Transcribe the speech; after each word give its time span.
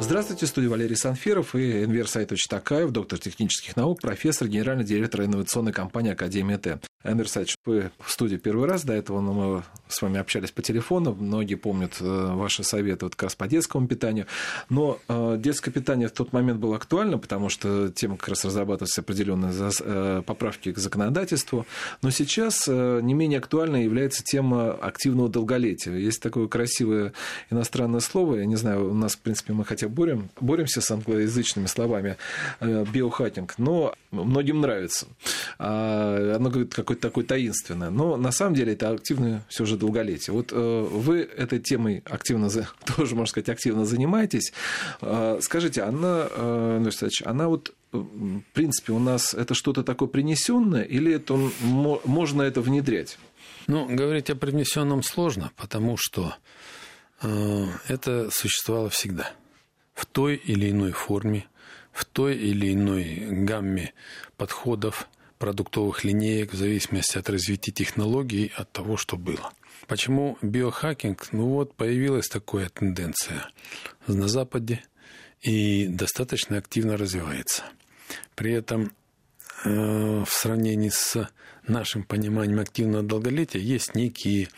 Здравствуйте, 0.00 0.46
в 0.46 0.48
студии 0.48 0.68
Валерий 0.68 0.96
Санфиров 0.96 1.56
и 1.56 1.84
Энвер 1.84 2.08
Сайтович 2.08 2.46
Такаев, 2.46 2.92
доктор 2.92 3.18
технических 3.18 3.76
наук, 3.76 4.00
профессор, 4.00 4.46
генеральный 4.46 4.84
директор 4.84 5.22
инновационной 5.22 5.72
компании 5.72 6.12
Академия 6.12 6.56
Т. 6.56 6.78
Энвер 7.04 7.28
Сайтович, 7.28 7.56
вы 7.64 7.90
в 8.00 8.10
студии 8.10 8.36
первый 8.36 8.68
раз, 8.68 8.84
до 8.84 8.92
этого 8.92 9.20
мы 9.20 9.62
с 9.88 10.02
вами 10.02 10.18
общались 10.18 10.50
по 10.50 10.62
телефону, 10.62 11.14
многие 11.14 11.54
помнят 11.54 11.96
э, 12.00 12.32
ваши 12.34 12.64
советы 12.64 13.06
вот 13.06 13.14
как 13.14 13.24
раз 13.24 13.34
по 13.34 13.46
детскому 13.46 13.86
питанию, 13.86 14.26
но 14.68 14.98
э, 15.08 15.36
детское 15.38 15.70
питание 15.70 16.08
в 16.08 16.12
тот 16.12 16.32
момент 16.32 16.58
было 16.58 16.76
актуально, 16.76 17.18
потому 17.18 17.48
что 17.48 17.88
тема 17.88 18.16
как 18.16 18.30
раз 18.30 18.44
разрабатывались 18.44 18.98
определенные 18.98 19.52
э, 19.52 20.22
поправки 20.24 20.72
к 20.72 20.78
законодательству, 20.78 21.66
но 22.02 22.10
сейчас 22.10 22.66
не 22.66 23.14
менее 23.14 23.38
актуальной 23.38 23.84
является 23.84 24.24
тема 24.24 24.72
активного 24.72 25.28
долголетия. 25.28 25.94
Есть 25.94 26.22
такое 26.22 26.48
красивое 26.48 27.12
иностранное 27.50 28.00
слово, 28.00 28.36
я 28.36 28.46
не 28.46 28.56
знаю, 28.56 28.90
у 28.90 28.94
нас, 28.94 29.14
в 29.14 29.20
принципе, 29.20 29.52
мы 29.52 29.64
хотя 29.64 29.87
борем, 29.88 30.30
боремся 30.40 30.80
с 30.80 30.90
англоязычными 30.90 31.66
словами 31.66 32.16
э, 32.60 32.84
биохакинг, 32.92 33.54
но 33.58 33.94
многим 34.10 34.60
нравится. 34.60 35.06
А, 35.58 36.36
оно 36.36 36.50
какое-то 36.50 37.02
такое 37.02 37.24
таинственное. 37.24 37.90
Но 37.90 38.16
на 38.16 38.32
самом 38.32 38.54
деле 38.54 38.72
это 38.72 38.90
активное 38.90 39.42
все 39.48 39.64
же 39.64 39.76
долголетие. 39.76 40.34
Вот 40.34 40.52
э, 40.52 40.88
вы 40.90 41.20
этой 41.20 41.58
темой 41.58 42.02
активно, 42.04 42.48
тоже, 42.96 43.14
можно 43.14 43.26
сказать, 43.26 43.48
активно 43.48 43.84
занимаетесь. 43.84 44.52
А, 45.00 45.38
скажите, 45.40 45.82
она, 45.82 46.28
э, 46.30 46.90
она 47.24 47.48
вот 47.48 47.74
в 47.90 48.42
принципе, 48.52 48.92
у 48.92 48.98
нас 48.98 49.32
это 49.32 49.54
что-то 49.54 49.82
такое 49.82 50.08
принесенное, 50.08 50.82
или 50.82 51.14
это 51.14 51.34
можно 51.62 52.42
это 52.42 52.60
внедрять? 52.60 53.18
Ну, 53.66 53.86
говорить 53.86 54.28
о 54.30 54.36
принесенном 54.36 55.02
сложно, 55.02 55.52
потому 55.56 55.96
что 55.98 56.34
э, 57.22 57.66
это 57.88 58.28
существовало 58.30 58.90
всегда 58.90 59.32
в 59.98 60.06
той 60.06 60.36
или 60.36 60.70
иной 60.70 60.92
форме, 60.92 61.48
в 61.92 62.04
той 62.04 62.36
или 62.36 62.72
иной 62.72 63.26
гамме 63.44 63.92
подходов, 64.36 65.08
продуктовых 65.40 66.04
линеек, 66.04 66.52
в 66.52 66.56
зависимости 66.56 67.18
от 67.18 67.28
развития 67.28 67.72
технологий, 67.72 68.52
от 68.54 68.70
того, 68.70 68.96
что 68.96 69.16
было. 69.16 69.52
Почему 69.88 70.38
биохакинг? 70.40 71.32
Ну 71.32 71.48
вот, 71.48 71.74
появилась 71.74 72.28
такая 72.28 72.68
тенденция 72.68 73.50
на 74.06 74.28
Западе 74.28 74.84
и 75.40 75.88
достаточно 75.88 76.58
активно 76.58 76.96
развивается. 76.96 77.64
При 78.36 78.52
этом 78.52 78.92
э, 79.64 79.68
в 80.24 80.30
сравнении 80.30 80.90
с 80.90 81.28
нашим 81.66 82.04
пониманием 82.04 82.60
активного 82.60 83.02
долголетия 83.02 83.60
есть 83.60 83.96
некие 83.96 84.48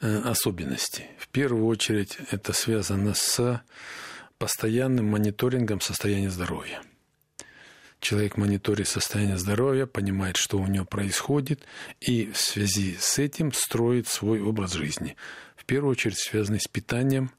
э, 0.00 0.18
особенности. 0.22 1.04
В 1.18 1.28
первую 1.28 1.66
очередь 1.66 2.18
это 2.32 2.52
связано 2.52 3.14
с 3.14 3.62
постоянным 4.38 5.06
мониторингом 5.06 5.80
состояния 5.80 6.30
здоровья. 6.30 6.82
Человек 8.00 8.36
мониторит 8.36 8.88
состояние 8.88 9.38
здоровья, 9.38 9.86
понимает, 9.86 10.36
что 10.36 10.58
у 10.58 10.66
него 10.66 10.84
происходит, 10.84 11.62
и 12.00 12.30
в 12.30 12.36
связи 12.38 12.96
с 13.00 13.18
этим 13.18 13.52
строит 13.52 14.06
свой 14.06 14.40
образ 14.40 14.74
жизни. 14.74 15.16
В 15.56 15.64
первую 15.64 15.92
очередь 15.92 16.18
связанный 16.18 16.60
с 16.60 16.68
питанием. 16.68 17.30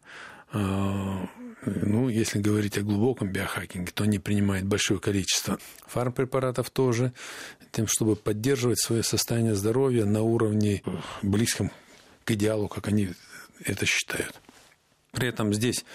А, 0.52 1.30
ну, 1.66 2.10
если 2.10 2.40
говорить 2.40 2.78
о 2.78 2.82
глубоком 2.82 3.32
биохакинге, 3.32 3.92
то 3.92 4.04
они 4.04 4.20
принимают 4.20 4.66
большое 4.66 5.00
количество 5.00 5.60
фармпрепаратов 5.86 6.70
тоже, 6.70 7.14
тем, 7.72 7.88
чтобы 7.88 8.16
поддерживать 8.16 8.80
свое 8.80 9.04
состояние 9.04 9.56
здоровья 9.56 10.06
на 10.06 10.22
уровне 10.22 10.82
близком 11.22 11.72
к 12.26 12.32
идеалу, 12.32 12.68
как 12.68 12.88
они 12.88 13.10
это 13.64 13.86
считают. 13.86 14.42
При 15.12 15.30
этом 15.30 15.54
здесь 15.54 15.86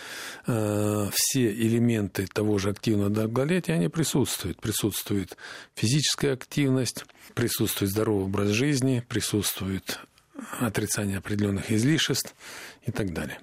э, 0.46 1.08
все 1.12 1.52
элементы 1.52 2.26
того 2.26 2.58
же 2.58 2.70
активного 2.70 3.10
долголетия, 3.10 3.74
они 3.74 3.88
присутствуют. 3.88 4.60
Присутствует 4.60 5.36
физическая 5.74 6.32
активность, 6.32 7.04
присутствует 7.34 7.92
здоровый 7.92 8.24
образ 8.24 8.48
жизни, 8.48 9.04
присутствует 9.06 10.00
отрицание 10.58 11.18
определенных 11.18 11.70
излишеств 11.70 12.34
и 12.84 12.90
так 12.90 13.12
далее. 13.12 13.38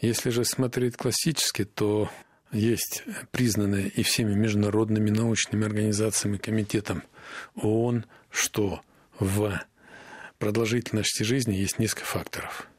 Если 0.00 0.30
же 0.30 0.44
смотреть 0.44 0.96
классически, 0.96 1.64
то 1.64 2.10
есть 2.50 3.04
признанное 3.30 3.86
и 3.86 4.02
всеми 4.02 4.34
международными 4.34 5.10
научными 5.10 5.66
организациями, 5.66 6.38
комитетом 6.38 7.02
ООН, 7.56 8.06
что 8.30 8.80
в 9.18 9.60
продолжительности 10.38 11.24
жизни 11.24 11.54
есть 11.54 11.78
несколько 11.78 12.06
факторов– 12.06 12.68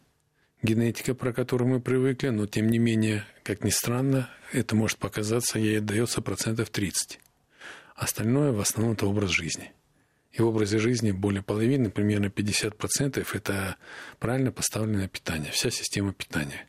генетика, 0.61 1.13
про 1.15 1.33
которую 1.33 1.69
мы 1.69 1.79
привыкли, 1.79 2.29
но 2.29 2.47
тем 2.47 2.69
не 2.69 2.79
менее, 2.79 3.25
как 3.43 3.63
ни 3.63 3.69
странно, 3.69 4.29
это 4.51 4.75
может 4.75 4.97
показаться, 4.97 5.59
ей 5.59 5.79
отдается 5.79 6.21
процентов 6.21 6.69
30. 6.69 7.19
Остальное 7.95 8.51
в 8.51 8.59
основном 8.59 8.93
это 8.93 9.05
образ 9.05 9.31
жизни. 9.31 9.71
И 10.31 10.41
в 10.41 10.47
образе 10.47 10.77
жизни 10.77 11.11
более 11.11 11.41
половины, 11.41 11.89
примерно 11.89 12.27
50% 12.27 13.27
это 13.33 13.75
правильно 14.19 14.51
поставленное 14.51 15.07
питание, 15.07 15.51
вся 15.51 15.71
система 15.71 16.13
питания, 16.13 16.67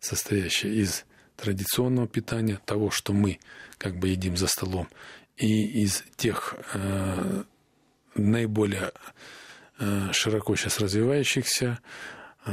состоящая 0.00 0.74
из 0.74 1.04
традиционного 1.36 2.06
питания, 2.06 2.60
того, 2.64 2.90
что 2.90 3.12
мы 3.12 3.38
как 3.78 3.98
бы 3.98 4.08
едим 4.08 4.36
за 4.36 4.46
столом, 4.46 4.88
и 5.36 5.82
из 5.82 6.04
тех 6.16 6.54
э, 6.74 7.42
наиболее 8.14 8.92
э, 9.78 10.12
широко 10.12 10.54
сейчас 10.54 10.78
развивающихся 10.78 11.80
э, 12.44 12.50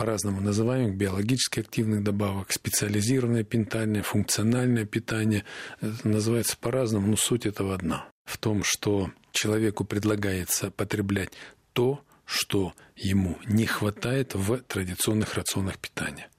по-разному 0.00 0.40
называемых 0.40 0.96
биологически 0.96 1.60
активных 1.60 2.02
добавок, 2.02 2.52
специализированное 2.52 3.44
питание, 3.44 4.02
функциональное 4.02 4.86
питание. 4.86 5.44
Это 5.82 6.08
называется 6.08 6.56
по-разному, 6.56 7.06
но 7.06 7.16
суть 7.16 7.44
этого 7.44 7.74
одна. 7.74 8.08
В 8.24 8.38
том, 8.38 8.62
что 8.64 9.10
человеку 9.32 9.84
предлагается 9.84 10.70
потреблять 10.70 11.34
то, 11.74 12.02
что 12.24 12.72
ему 12.96 13.36
не 13.44 13.66
хватает 13.66 14.34
в 14.34 14.62
традиционных 14.62 15.34
рационах 15.34 15.76
питания. 15.76 16.30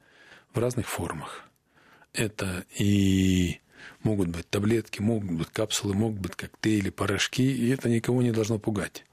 В 0.55 0.57
разных 0.57 0.87
формах. 0.87 1.43
Это 2.13 2.65
и 2.79 3.59
могут 4.01 4.29
быть 4.29 4.49
таблетки, 4.49 5.03
могут 5.03 5.33
быть 5.33 5.49
капсулы, 5.49 5.93
могут 5.93 6.19
быть 6.19 6.35
коктейли, 6.35 6.89
порошки, 6.89 7.43
и 7.43 7.69
это 7.69 7.89
никого 7.89 8.23
не 8.23 8.31
должно 8.31 8.57
пугать. 8.57 9.05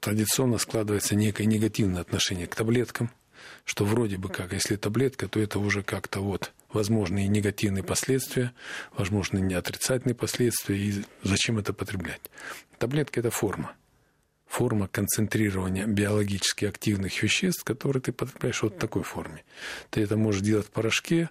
Традиционно 0.00 0.58
складывается 0.58 1.14
некое 1.14 1.44
негативное 1.44 2.00
отношение 2.00 2.48
к 2.48 2.56
таблеткам– 2.56 3.12
что 3.64 3.84
вроде 3.84 4.16
бы 4.16 4.28
как, 4.28 4.52
если 4.52 4.76
таблетка, 4.76 5.28
то 5.28 5.40
это 5.40 5.58
уже 5.58 5.82
как-то 5.82 6.20
вот 6.20 6.52
возможные 6.72 7.28
негативные 7.28 7.82
последствия, 7.82 8.52
возможные 8.96 9.56
отрицательные 9.56 10.14
последствия, 10.14 10.76
и 10.76 11.04
зачем 11.22 11.58
это 11.58 11.72
потреблять. 11.72 12.20
Таблетка– 12.78 13.20
это 13.20 13.30
форма. 13.30 13.72
Форма 14.46 14.88
концентрирования 14.88 15.86
биологически 15.86 16.66
активных 16.66 17.22
веществ, 17.22 17.64
которые 17.64 18.00
ты 18.00 18.12
потребляешь 18.12 18.62
вот 18.62 18.74
в 18.74 18.78
такой 18.78 19.02
форме. 19.02 19.44
Ты 19.90 20.02
это 20.02 20.16
можешь 20.16 20.42
делать 20.42 20.66
в 20.66 20.70
порошке, 20.70 21.30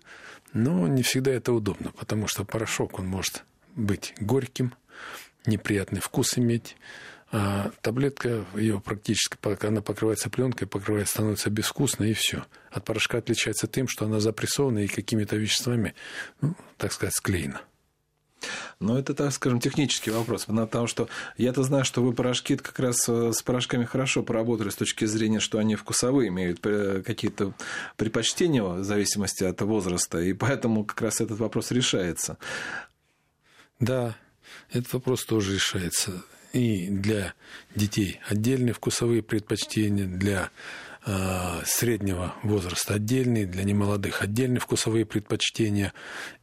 но 0.54 0.88
не 0.88 1.02
всегда 1.04 1.32
это 1.32 1.54
удобно, 1.54 1.92
потому 1.92 2.28
что 2.28 2.44
порошок, 2.44 3.00
он 3.00 3.08
может 3.08 3.44
быть 3.76 4.14
горьким, 4.20 4.74
неприятный 5.46 6.02
вкус 6.02 6.38
иметь, 6.38 6.76
а 7.38 7.72
таблетка, 7.82 8.46
ее 8.56 8.80
практически, 8.80 9.38
она 9.66 9.82
покрывается 9.82 10.30
пленкой, 10.30 10.70
покрывает, 10.70 11.10
становится 11.10 11.50
безвкусной, 11.50 12.12
и 12.12 12.14
все. 12.14 12.46
От 12.72 12.86
порошка 12.86 13.18
отличается 13.18 13.68
тем, 13.68 13.90
что 13.90 14.06
она 14.06 14.22
запрессована 14.22 14.80
и 14.80 14.88
какими-то 14.88 15.36
веществами, 15.36 15.96
ну, 16.40 16.56
так 16.78 16.94
сказать, 16.94 17.14
склеена. 17.14 17.60
Но 18.80 18.98
это, 18.98 19.14
так 19.14 19.34
скажем, 19.34 19.60
технический 19.60 20.12
вопрос. 20.12 20.46
Потому 20.46 20.88
что 20.88 21.10
я-то 21.36 21.64
знаю, 21.64 21.84
что 21.84 22.02
вы 22.02 22.14
порошки 22.14 22.56
как 22.56 22.80
раз 22.80 23.04
э, 23.10 23.34
с 23.34 23.42
порошками 23.42 23.84
хорошо 23.84 24.24
поработали 24.24 24.70
с 24.70 24.76
точки 24.76 25.04
зрения, 25.04 25.42
что 25.42 25.58
они 25.58 25.76
вкусовые, 25.76 26.30
имеют 26.30 26.66
э, 26.66 27.04
какие-то 27.06 27.54
предпочтения 27.98 28.64
в 28.64 28.84
зависимости 28.86 29.44
от 29.44 29.60
возраста. 29.62 30.20
И 30.20 30.32
поэтому 30.32 30.86
как 30.86 31.02
раз 31.02 31.20
этот 31.20 31.40
вопрос 31.40 31.72
решается. 31.72 32.38
Да, 33.82 34.16
этот 34.72 34.94
вопрос 34.94 35.26
тоже 35.26 35.56
решается 35.56 36.24
и 36.56 36.88
для 36.88 37.34
детей 37.76 38.22
отдельные 38.26 38.74
вкусовые 38.74 39.22
предпочтения, 39.22 40.06
для 40.06 40.52
э, 41.06 41.62
среднего 41.66 42.34
возраста 42.44 42.94
отдельные, 42.94 43.46
для 43.46 43.64
немолодых 43.64 44.22
отдельные 44.22 44.62
вкусовые 44.62 45.06
предпочтения. 45.06 45.92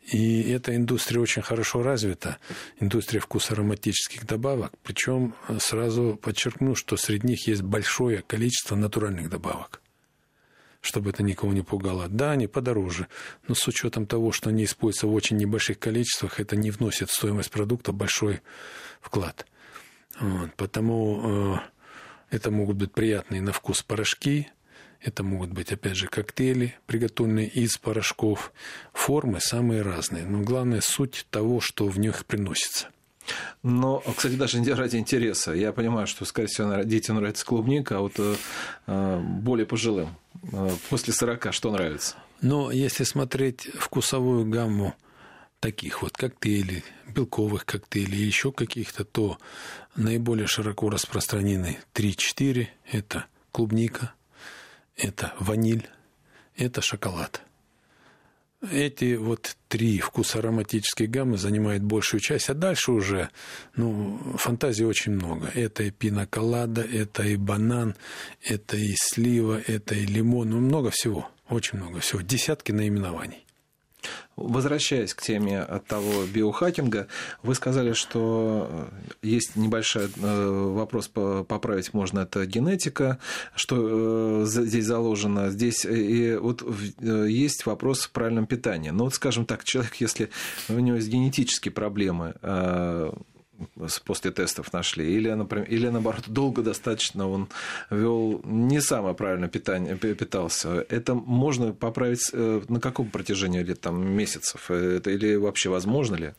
И 0.03 0.43
эта 0.51 0.77
индустрия 0.77 1.19
очень 1.19 1.41
хорошо 1.41 1.83
развита, 1.83 2.37
индустрия 2.79 3.21
вкусоароматических 3.21 4.27
добавок. 4.27 4.75
Причем 4.83 5.35
сразу 5.59 6.19
подчеркну, 6.21 6.75
что 6.75 6.99
среди 6.99 7.29
них 7.29 7.47
есть 7.49 7.63
большое 7.63 8.21
количество 8.21 8.77
натуральных 8.77 9.31
добавок 9.31 9.81
чтобы 10.85 11.11
это 11.11 11.23
никого 11.23 11.53
не 11.53 11.63
пугало. 11.63 12.09
Да, 12.09 12.33
они 12.33 12.49
подороже, 12.49 13.07
но 13.47 13.55
с 13.55 13.69
учетом 13.69 14.05
того, 14.05 14.33
что 14.33 14.51
они 14.51 14.65
используются 14.65 15.07
в 15.07 15.15
очень 15.15 15.37
небольших 15.37 15.79
количествах, 15.79 16.41
это 16.41 16.57
не 16.57 16.73
вносит 16.73 17.09
в 17.09 17.15
стоимость 17.15 17.53
продукта 17.53 17.93
большой 17.93 18.41
вклад. 19.01 19.47
Вот, 20.23 20.55
потому 20.55 21.55
э, 21.55 21.57
Это 22.31 22.51
могут 22.51 22.77
быть 22.77 22.93
приятные 22.93 23.43
на 23.43 23.53
вкус 23.53 23.83
порошки, 23.83 24.49
это 25.03 25.23
могут 25.23 25.51
быть, 25.51 25.71
опять 25.73 25.97
же, 25.97 26.07
коктейли, 26.07 26.77
приготовленные 26.87 27.49
из 27.49 27.77
порошков. 27.77 28.53
Формы 28.93 29.41
самые 29.41 29.83
разные, 29.83 30.25
но 30.25 30.41
главное 30.41 30.81
суть 30.81 31.27
того, 31.29 31.61
что 31.61 31.89
в 31.89 31.99
них 31.99 32.25
приносится. 32.25 32.89
Но, 33.63 34.03
кстати, 34.17 34.35
даже 34.35 34.63
ради 34.75 34.97
интереса. 34.97 35.53
Я 35.53 35.73
понимаю, 35.73 36.07
что, 36.07 36.25
скорее 36.25 36.49
всего, 36.49 36.83
детям 36.83 37.17
нравится 37.17 37.45
клубника, 37.45 37.99
а 37.99 38.01
вот 38.01 38.15
э, 38.87 39.21
более 39.21 39.67
пожилым, 39.67 40.17
э, 40.53 40.71
после 40.89 41.13
40, 41.13 41.53
что 41.53 41.71
нравится? 41.71 42.17
Но 42.41 42.71
если 42.71 43.05
смотреть 43.05 43.69
вкусовую 43.75 44.47
гамму 44.47 44.95
таких 45.63 46.03
вот 46.03 46.17
коктейлей, 46.17 46.83
белковых 47.07 47.65
коктейлей, 47.65 48.19
еще 48.19 48.51
каких-то, 48.51 49.05
то 49.05 49.39
наиболее 49.95 50.49
широко 50.49 50.91
распространены 50.91 51.79
3-4. 51.95 52.67
Это 52.91 53.27
клубника, 53.53 54.13
это 54.97 55.33
ваниль, 55.39 55.89
это 56.57 56.83
шоколад. 56.83 57.43
Эти 58.71 59.15
вот 59.15 59.57
три 59.69 60.01
вкуса 60.01 60.41
ароматической 60.41 61.07
гаммы 61.07 61.39
занимают 61.39 61.85
большую 61.85 62.21
часть, 62.21 62.49
а 62.49 62.55
дальше 62.55 62.91
уже, 62.91 63.29
ну, 63.77 64.37
фантазии 64.37 64.85
очень 64.85 65.13
много. 65.13 65.47
Это 65.55 65.85
и 65.85 65.91
пиноколада, 65.91 66.83
это 66.83 67.23
и 67.23 67.37
банан, 67.37 67.95
это 68.43 68.77
и 68.77 68.95
слива, 68.97 69.61
это 69.65 69.95
и 69.95 70.07
лимон, 70.07 70.51
ну, 70.51 70.61
много 70.61 70.91
всего, 70.91 71.29
очень 71.49 71.79
много 71.79 72.01
всего, 72.01 72.21
десятки 72.21 72.73
наименований. 72.73 73.47
Возвращаясь 74.37 75.15
к 75.15 75.23
теме 75.23 75.61
от 75.61 75.87
того 75.87 76.25
биохакинга, 76.25 77.07
вы 77.43 77.55
сказали, 77.55 77.93
что 77.93 78.89
есть 79.23 79.57
небольшой 79.57 80.05
э, 80.17 80.71
вопрос 80.75 81.09
поправить 81.09 81.93
можно, 81.93 82.21
это 82.21 82.47
генетика, 82.47 83.19
что 83.55 84.43
э, 84.43 84.47
здесь 84.47 84.87
заложено. 84.87 85.51
Здесь 85.51 85.85
э, 85.85 85.95
и 85.95 86.37
вот 86.37 86.65
есть 87.03 87.67
вопрос 87.67 88.03
в 88.03 88.11
правильном 88.11 88.47
питании. 88.47 88.91
Но 88.91 88.99
ну, 88.99 89.05
вот, 89.05 89.15
скажем 89.15 89.45
так, 89.45 89.65
человек, 89.65 89.97
если 89.97 90.31
у 90.69 90.79
него 90.79 90.97
есть 90.97 91.09
генетические 91.09 91.73
проблемы, 91.73 92.35
после 94.05 94.31
тестов 94.31 94.73
нашли, 94.73 95.15
или, 95.15 95.31
например, 95.31 95.67
или 95.69 95.89
наоборот, 95.89 96.25
долго 96.27 96.63
достаточно 96.63 97.29
он 97.29 97.49
вел 97.91 98.41
не 98.45 98.81
самое 98.81 99.15
правильное 99.15 99.49
питание, 99.49 99.97
питался. 99.97 100.87
Это 100.89 101.15
можно 101.15 101.73
поправить 101.73 102.31
э, 102.33 102.63
на 102.69 102.81
каком 102.81 103.11
протяжении 103.11 103.63
лет, 103.63 103.81
там, 103.81 104.07
месяцев? 104.07 104.71
Это, 104.71 105.11
или 105.11 105.35
вообще 105.37 105.69
возможно 105.69 106.17
ли? 106.17 106.33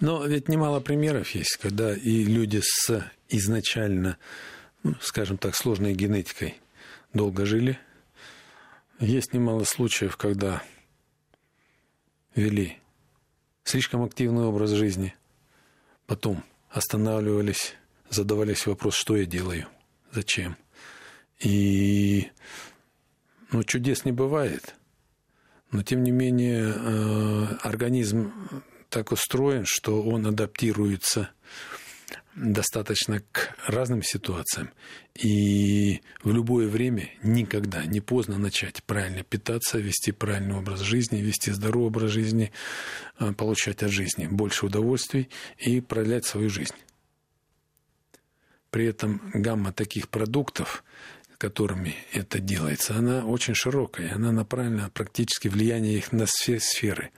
Но 0.00 0.24
ведь 0.24 0.48
немало 0.48 0.80
примеров 0.80 1.30
есть, 1.30 1.56
когда 1.56 1.94
и 1.94 2.24
люди 2.24 2.60
с 2.62 3.04
изначально, 3.28 4.18
ну, 4.82 4.94
скажем 5.00 5.38
так, 5.38 5.54
сложной 5.56 5.94
генетикой 5.94 6.60
долго 7.14 7.46
жили. 7.46 7.78
Есть 9.00 9.32
немало 9.32 9.64
случаев, 9.64 10.16
когда 10.16 10.62
вели 12.34 12.78
слишком 13.64 14.04
активный 14.04 14.44
образ 14.44 14.70
жизни, 14.70 15.14
потом 16.06 16.42
останавливались, 16.72 17.74
задавались 18.08 18.66
вопрос, 18.66 18.94
что 18.94 19.16
я 19.16 19.26
делаю, 19.26 19.66
зачем. 20.10 20.56
И 21.38 22.30
ну, 23.50 23.62
чудес 23.64 24.04
не 24.04 24.12
бывает. 24.12 24.74
Но, 25.70 25.82
тем 25.82 26.02
не 26.02 26.10
менее, 26.10 26.74
э, 26.74 27.44
организм 27.62 28.32
так 28.88 29.12
устроен, 29.12 29.64
что 29.66 30.02
он 30.02 30.26
адаптируется 30.26 31.30
достаточно 32.34 33.20
к 33.32 33.54
разным 33.66 34.02
ситуациям. 34.02 34.70
И 35.14 36.00
в 36.22 36.32
любое 36.32 36.68
время 36.68 37.10
никогда 37.22 37.84
не 37.84 38.00
поздно 38.00 38.38
начать 38.38 38.82
правильно 38.84 39.22
питаться, 39.22 39.78
вести 39.78 40.12
правильный 40.12 40.56
образ 40.56 40.80
жизни, 40.80 41.20
вести 41.20 41.50
здоровый 41.50 41.88
образ 41.88 42.10
жизни, 42.10 42.52
а, 43.18 43.32
получать 43.32 43.82
от 43.82 43.90
жизни 43.90 44.26
больше 44.26 44.66
удовольствий 44.66 45.28
и 45.58 45.80
продлять 45.80 46.24
свою 46.24 46.48
жизнь. 46.48 46.74
При 48.70 48.86
этом 48.86 49.20
гамма 49.34 49.72
таких 49.72 50.08
продуктов, 50.08 50.82
которыми 51.42 51.96
это 52.12 52.38
делается, 52.38 52.94
она 52.94 53.26
очень 53.26 53.56
широкая, 53.56 54.14
она 54.14 54.30
направлена 54.30 54.90
практически 54.94 55.48
влияние 55.48 55.98
их 55.98 56.12
на 56.12 56.26
все 56.26 56.60
сферы. 56.60 57.10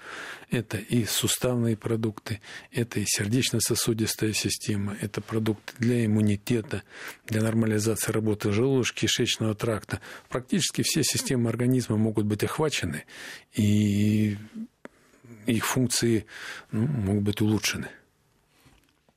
Это 0.51 0.79
и 0.79 1.05
суставные 1.05 1.77
продукты, 1.77 2.41
это 2.73 3.01
и 3.01 3.05
сердечно-сосудистая 3.05 4.33
система, 4.33 4.97
это 5.03 5.21
продукты 5.21 5.75
для 5.79 6.07
иммунитета, 6.07 6.85
для 7.27 7.43
нормализации 7.43 8.13
работы 8.13 8.49
желудочно-кишечного 8.49 9.55
тракта. 9.55 10.01
Практически 10.31 10.81
все 10.81 11.05
системы 11.05 11.51
организма 11.51 11.99
могут 11.99 12.25
быть 12.25 12.43
охвачены, 12.45 13.05
и 13.53 14.39
их 15.45 15.67
функции 15.67 16.25
ну, 16.73 16.87
могут 16.87 17.25
быть 17.25 17.43
улучшены. 17.43 17.89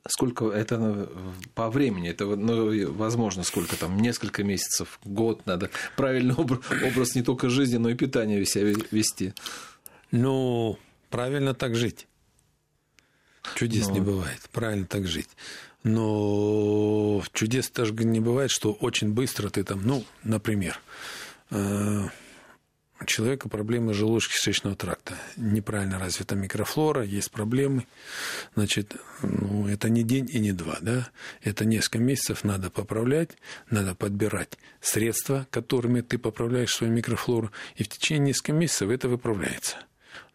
Сколько 0.09 0.49
это 0.49 0.77
ну, 0.77 1.07
по 1.55 1.69
времени? 1.69 2.09
Это, 2.09 2.25
ну, 2.25 2.91
возможно, 2.93 3.43
сколько 3.43 3.75
там, 3.75 3.97
несколько 3.97 4.43
месяцев, 4.43 4.99
год 5.03 5.45
надо 5.45 5.69
правильный 5.95 6.35
образ, 6.35 6.59
образ 6.83 7.15
не 7.15 7.21
только 7.21 7.49
жизни, 7.49 7.77
но 7.77 7.89
и 7.89 7.95
питания 7.95 8.43
себя 8.45 8.73
вести. 8.91 9.33
Ну, 10.11 10.77
правильно 11.09 11.53
так 11.53 11.75
жить. 11.75 12.07
Чудес 13.55 13.87
ну. 13.87 13.93
не 13.95 14.01
бывает. 14.01 14.41
Правильно 14.51 14.85
так 14.85 15.07
жить. 15.07 15.29
Но 15.83 17.23
чудес 17.33 17.69
тоже 17.69 17.93
не 17.93 18.19
бывает, 18.19 18.51
что 18.51 18.73
очень 18.73 19.13
быстро 19.13 19.49
ты 19.49 19.63
там, 19.63 19.81
ну, 19.83 20.03
например, 20.23 20.79
э, 21.49 22.03
у 22.99 23.05
человека 23.05 23.49
проблемы 23.49 23.93
желудочно-кишечного 23.93 24.75
тракта. 24.75 25.15
Неправильно 25.35 25.99
развита 25.99 26.35
микрофлора, 26.35 27.03
есть 27.03 27.31
проблемы. 27.31 27.85
Значит, 28.55 28.95
ну, 29.21 29.67
это 29.67 29.89
не 29.89 30.03
день 30.03 30.29
и 30.31 30.39
не 30.39 30.51
два, 30.51 30.77
да? 30.81 31.09
Это 31.41 31.65
несколько 31.65 31.99
месяцев 31.99 32.43
надо 32.43 32.69
поправлять, 32.69 33.31
надо 33.69 33.93
подбирать 33.95 34.57
средства, 34.81 35.47
которыми 35.51 36.01
ты 36.01 36.17
поправляешь 36.17 36.71
свою 36.71 36.91
микрофлору, 36.91 37.51
и 37.75 37.83
в 37.83 37.89
течение 37.89 38.29
нескольких 38.29 38.55
месяцев 38.55 38.89
это 38.89 39.09
выправляется. 39.09 39.77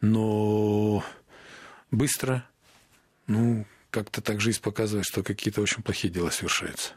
Но 0.01 1.05
быстро, 1.91 2.47
ну, 3.27 3.67
как-то 3.91 4.21
так 4.21 4.41
жизнь 4.41 4.61
показывает, 4.61 5.07
что 5.07 5.23
какие-то 5.23 5.61
очень 5.61 5.83
плохие 5.83 6.13
дела 6.13 6.31
совершаются. 6.31 6.95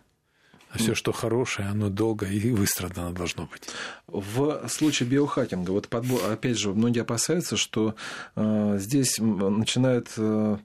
А 0.75 0.77
все, 0.77 0.93
что 0.93 1.13
хорошее, 1.13 1.69
оно 1.69 1.89
долго 1.89 2.25
и 2.25 2.51
выстрадано 2.51 3.13
должно 3.13 3.45
быть. 3.45 3.63
В 4.07 4.67
случае 4.67 5.07
биохакинга, 5.07 5.71
вот 5.71 5.87
подбор, 5.87 6.19
опять 6.29 6.57
же, 6.57 6.73
многие 6.73 6.99
опасаются, 6.99 7.55
что 7.55 7.95
э, 8.35 8.75
здесь 8.77 9.17
начинают 9.19 10.09
э, 10.17 10.57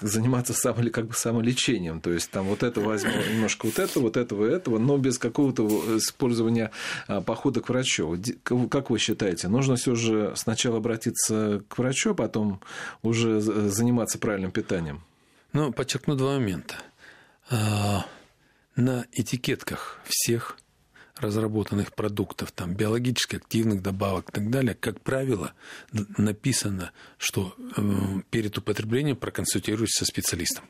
заниматься 0.00 0.54
само, 0.54 0.88
как 0.90 1.08
бы 1.08 1.14
самолечением. 1.14 2.00
То 2.00 2.12
есть 2.12 2.30
там 2.30 2.46
вот 2.46 2.62
это 2.62 2.80
возьму 2.80 3.12
немножко 3.30 3.66
вот 3.66 3.78
этого, 3.78 4.04
вот 4.04 4.16
этого, 4.16 4.46
этого, 4.46 4.78
но 4.78 4.96
без 4.96 5.18
какого-то 5.18 5.98
использования 5.98 6.70
э, 7.06 7.20
похода 7.20 7.60
к 7.60 7.68
врачу. 7.68 8.18
Как 8.70 8.88
вы 8.88 8.98
считаете, 8.98 9.48
нужно 9.48 9.76
все 9.76 9.94
же 9.94 10.32
сначала 10.34 10.78
обратиться 10.78 11.62
к 11.68 11.76
врачу, 11.76 12.12
а 12.12 12.14
потом 12.14 12.60
уже 13.02 13.40
заниматься 13.40 14.18
правильным 14.18 14.50
питанием? 14.50 15.02
Ну, 15.52 15.72
подчеркну 15.72 16.16
два 16.16 16.34
момента 16.34 16.76
а, 17.50 18.06
на 18.76 19.06
этикетках 19.12 19.98
всех 20.04 20.58
разработанных 21.16 21.94
продуктов, 21.94 22.52
там, 22.52 22.74
биологически 22.74 23.36
активных 23.36 23.82
добавок 23.82 24.28
и 24.28 24.32
так 24.32 24.50
далее, 24.50 24.74
как 24.74 25.00
правило, 25.00 25.54
написано, 25.90 26.92
что 27.16 27.54
э, 27.58 28.20
перед 28.30 28.56
употреблением 28.58 29.16
проконсультируйтесь 29.16 29.96
со 29.96 30.04
специалистом. 30.04 30.66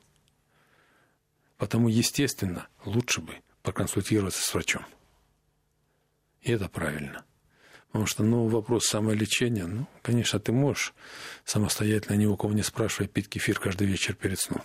Потому, 1.56 1.88
естественно, 1.88 2.68
лучше 2.84 3.20
бы 3.20 3.34
проконсультироваться 3.62 4.40
с 4.40 4.54
врачом. 4.54 4.86
И 6.42 6.52
это 6.52 6.68
правильно. 6.68 7.24
Потому 7.88 8.06
что, 8.06 8.22
ну, 8.22 8.46
вопрос 8.46 8.86
самолечения, 8.86 9.66
ну, 9.66 9.88
конечно, 10.02 10.38
ты 10.38 10.52
можешь 10.52 10.94
самостоятельно, 11.44 12.16
ни 12.16 12.26
у 12.26 12.36
кого 12.36 12.52
не 12.52 12.62
спрашивая, 12.62 13.08
пить 13.08 13.28
кефир 13.28 13.58
каждый 13.58 13.88
вечер 13.88 14.14
перед 14.14 14.38
сном. 14.38 14.62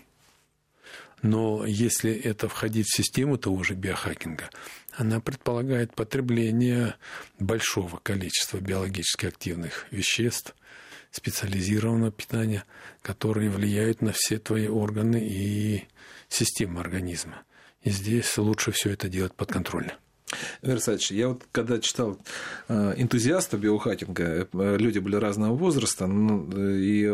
Но 1.22 1.66
если 1.66 2.12
это 2.12 2.50
входить 2.50 2.88
в 2.88 2.96
систему 2.96 3.38
того 3.38 3.64
же 3.64 3.76
биохакинга, 3.76 4.50
она 4.94 5.20
предполагает 5.20 5.94
потребление 5.94 6.96
большого 7.40 7.98
количества 7.98 8.58
биологически 8.58 9.28
активных 9.28 9.86
веществ, 9.92 10.56
специализированного 11.12 12.12
питания, 12.12 12.64
которые 13.02 13.50
влияют 13.50 14.02
на 14.02 14.14
все 14.14 14.40
твои 14.40 14.68
органы 14.68 15.22
и 15.22 15.88
системы 16.30 16.80
организма. 16.80 17.44
И 17.84 17.90
здесь 17.90 18.38
лучше 18.38 18.72
все 18.72 18.92
это 18.92 19.10
делать 19.10 19.36
подконтрольно. 19.36 19.98
Версач, 20.62 21.12
я 21.12 21.30
вот 21.30 21.44
когда 21.52 21.80
читал 21.80 22.18
э, 22.68 22.94
энтузиаста 22.98 23.58
биохакинга, 23.58 24.48
э, 24.52 24.78
люди 24.78 25.00
были 25.00 25.16
разного 25.16 25.56
возраста, 25.56 26.08
ну, 26.08 26.48
и 26.58 27.12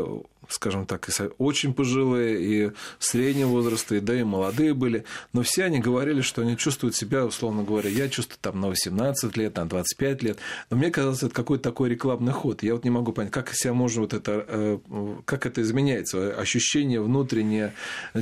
скажем 0.50 0.86
так, 0.86 1.08
и 1.10 1.12
очень 1.38 1.74
пожилые, 1.74 2.42
и 2.42 2.72
среднего 3.00 3.50
возраста, 3.50 3.96
и 3.96 4.00
да, 4.00 4.20
и 4.20 4.24
молодые 4.24 4.74
были, 4.74 5.04
но 5.34 5.42
все 5.44 5.66
они 5.66 5.80
говорили, 5.80 6.22
что 6.22 6.42
они 6.42 6.58
чувствуют 6.58 6.96
себя, 6.96 7.26
условно 7.26 7.64
говоря, 7.64 7.90
я 7.90 8.10
чувствую 8.10 8.40
там 8.42 8.60
на 8.62 8.68
18 8.70 9.36
лет, 9.38 9.56
на 9.58 9.68
25 9.68 10.24
лет, 10.24 10.38
но 10.70 10.78
мне 10.78 10.90
казалось, 10.90 11.24
это 11.24 11.34
какой-то 11.34 11.64
такой 11.64 11.90
рекламный 11.90 12.34
ход. 12.34 12.64
Я 12.64 12.74
вот 12.74 12.84
не 12.84 12.90
могу 12.90 13.12
понять, 13.12 13.32
как 13.32 13.54
себя 13.54 13.74
можно 13.74 14.02
вот 14.02 14.14
это, 14.14 14.46
э, 14.48 14.78
как 15.26 15.46
это 15.46 15.62
изменяется, 15.62 16.34
ощущение 16.34 17.02
внутреннее 17.02 17.74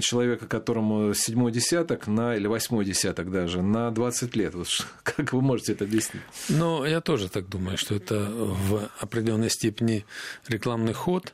человека, 0.02 0.48
которому 0.48 1.14
седьмой 1.14 1.52
десяток 1.52 2.08
на, 2.08 2.36
или 2.36 2.48
восьмой 2.48 2.86
десяток 2.86 3.32
даже, 3.32 3.62
на 3.62 3.92
20 3.92 4.36
лет. 4.36 4.56
Вот 4.56 4.68
как 5.16 5.34
вы 5.34 5.42
можете 5.42 5.74
это 5.74 5.86
объяснить? 5.86 6.24
Ну, 6.50 6.86
я 6.86 7.02
тоже 7.02 7.30
так 7.30 7.48
думаю, 7.48 7.78
что 7.78 7.96
это 7.96 8.30
в 8.30 8.90
определенной 9.00 9.50
степени 9.50 10.06
рекламный 10.48 10.94
ход, 10.94 11.34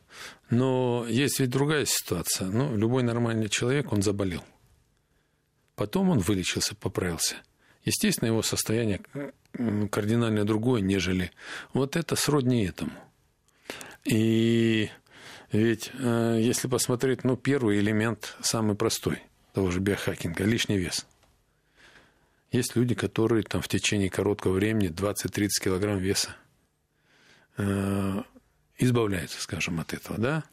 но 0.49 1.05
есть 1.07 1.39
ведь 1.39 1.49
другая 1.49 1.85
ситуация. 1.85 2.49
Ну, 2.49 2.75
любой 2.75 3.03
нормальный 3.03 3.49
человек, 3.49 3.91
он 3.91 4.01
заболел. 4.01 4.43
Потом 5.75 6.09
он 6.09 6.19
вылечился, 6.19 6.75
поправился. 6.75 7.37
Естественно, 7.83 8.27
его 8.27 8.43
состояние 8.43 9.01
кардинально 9.89 10.45
другое, 10.45 10.81
нежели... 10.81 11.31
Вот 11.73 11.95
это 11.95 12.15
сродни 12.15 12.65
этому. 12.65 12.91
И 14.03 14.89
ведь, 15.51 15.91
э, 15.93 16.37
если 16.39 16.67
посмотреть, 16.67 17.23
ну, 17.23 17.35
первый 17.35 17.79
элемент 17.79 18.35
самый 18.41 18.75
простой 18.75 19.23
того 19.53 19.71
же 19.71 19.79
биохакинга– 19.79 20.43
лишний 20.45 20.77
вес. 20.77 21.05
Есть 22.51 22.75
люди, 22.75 22.95
которые 22.95 23.43
там 23.43 23.61
в 23.61 23.67
течение 23.67 24.09
короткого 24.09 24.53
времени 24.53 24.89
20-30 24.89 25.49
килограмм 25.63 25.99
веса 25.99 26.35
э, 27.57 28.23
избавляются, 28.77 29.41
скажем, 29.41 29.79
от 29.79 29.93
этого, 29.93 30.17
да. 30.17 30.43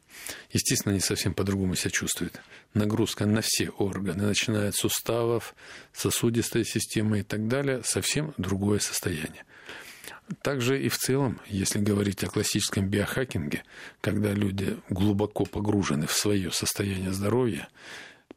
Естественно, 0.51 0.93
они 0.93 1.01
совсем 1.01 1.33
по-другому 1.33 1.75
себя 1.75 1.91
чувствуют. 1.91 2.39
Нагрузка 2.73 3.25
на 3.25 3.41
все 3.41 3.69
органы, 3.69 4.23
начиная 4.23 4.69
от 4.69 4.75
суставов, 4.75 5.55
сосудистой 5.91 6.63
системы 6.63 7.19
и 7.19 7.23
так 7.23 7.47
далее, 7.47 7.81
совсем 7.83 8.33
другое 8.37 8.79
состояние. 8.79 9.43
Также 10.41 10.81
и 10.81 10.89
в 10.89 10.97
целом, 10.97 11.41
если 11.47 11.79
говорить 11.79 12.23
о 12.23 12.27
классическом 12.27 12.87
биохакинге, 12.87 13.63
когда 13.99 14.31
люди 14.31 14.77
глубоко 14.89 15.45
погружены 15.45 16.05
в 16.05 16.13
свое 16.13 16.51
состояние 16.51 17.11
здоровья, 17.11 17.67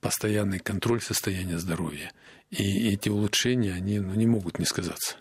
постоянный 0.00 0.58
контроль 0.58 1.02
состояния 1.02 1.58
здоровья, 1.58 2.12
и 2.52 2.92
эти 2.92 3.08
улучшения, 3.08 3.72
они 3.72 3.98
ну, 3.98 4.14
не 4.14 4.26
могут 4.26 4.58
не 4.58 4.66
сказаться. 4.66 5.16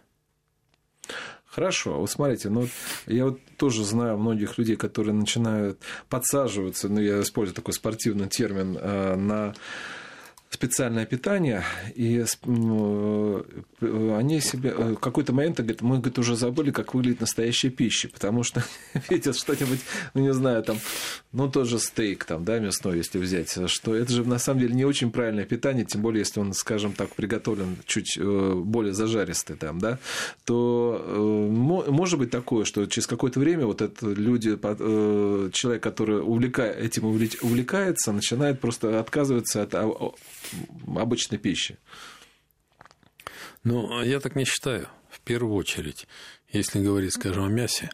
Хорошо, 1.45 1.99
вот 1.99 2.09
смотрите, 2.09 2.49
ну 2.49 2.67
я 3.07 3.25
вот 3.25 3.39
тоже 3.57 3.83
знаю 3.83 4.17
многих 4.17 4.57
людей, 4.57 4.75
которые 4.75 5.13
начинают 5.13 5.79
подсаживаться, 6.07 6.87
ну 6.87 7.01
я 7.01 7.21
использую 7.21 7.55
такой 7.55 7.73
спортивный 7.73 8.27
термин, 8.27 8.77
э, 8.79 9.15
на 9.15 9.53
специальное 10.51 11.05
питание, 11.05 11.63
и 11.95 12.17
э, 12.19 13.43
они 14.17 14.41
себе 14.41 14.73
в 14.73 14.95
какой-то 14.97 15.31
момент 15.31 15.57
говорят, 15.57 15.81
мы 15.81 15.95
говорит, 15.95 16.19
уже 16.19 16.35
забыли, 16.35 16.71
как 16.71 16.93
выглядит 16.93 17.21
настоящая 17.21 17.69
пища, 17.69 18.09
потому 18.09 18.43
что 18.43 18.61
видят 19.09 19.37
что-нибудь, 19.37 19.79
ну 20.13 20.21
не 20.21 20.33
знаю, 20.33 20.61
там, 20.63 20.77
ну 21.31 21.49
тоже 21.49 21.79
стейк 21.79 22.25
там, 22.25 22.43
да, 22.43 22.59
мясной, 22.59 22.97
если 22.97 23.17
взять, 23.17 23.57
что 23.69 23.95
это 23.95 24.11
же 24.11 24.25
на 24.25 24.39
самом 24.39 24.59
деле 24.59 24.75
не 24.75 24.83
очень 24.83 25.09
правильное 25.09 25.45
питание, 25.45 25.85
тем 25.85 26.01
более, 26.01 26.19
если 26.19 26.41
он, 26.41 26.53
скажем 26.53 26.91
так, 26.91 27.15
приготовлен 27.15 27.77
чуть 27.85 28.17
э, 28.17 28.53
более 28.53 28.93
зажаристый 28.93 29.55
там, 29.55 29.79
да, 29.79 29.99
то 30.43 31.01
э, 31.01 31.17
может 31.17 32.19
быть 32.19 32.29
такое, 32.29 32.65
что 32.65 32.85
через 32.87 33.07
какое-то 33.07 33.39
время 33.39 33.65
вот 33.65 33.81
это 33.81 34.05
люди, 34.05 34.51
человек, 35.53 35.81
который 35.81 36.21
увлекает, 36.21 36.77
этим 36.77 37.05
увлекается, 37.05 38.11
начинает 38.11 38.59
просто 38.59 38.99
отказываться 38.99 39.63
от 39.63 39.73
обычной 40.95 41.37
пищи. 41.37 41.77
Ну, 43.63 44.01
я 44.03 44.19
так 44.19 44.35
не 44.35 44.45
считаю. 44.45 44.87
В 45.09 45.19
первую 45.19 45.55
очередь, 45.55 46.07
если 46.49 46.81
говорить, 46.81 47.13
скажем, 47.13 47.43
о 47.43 47.49
мясе, 47.49 47.89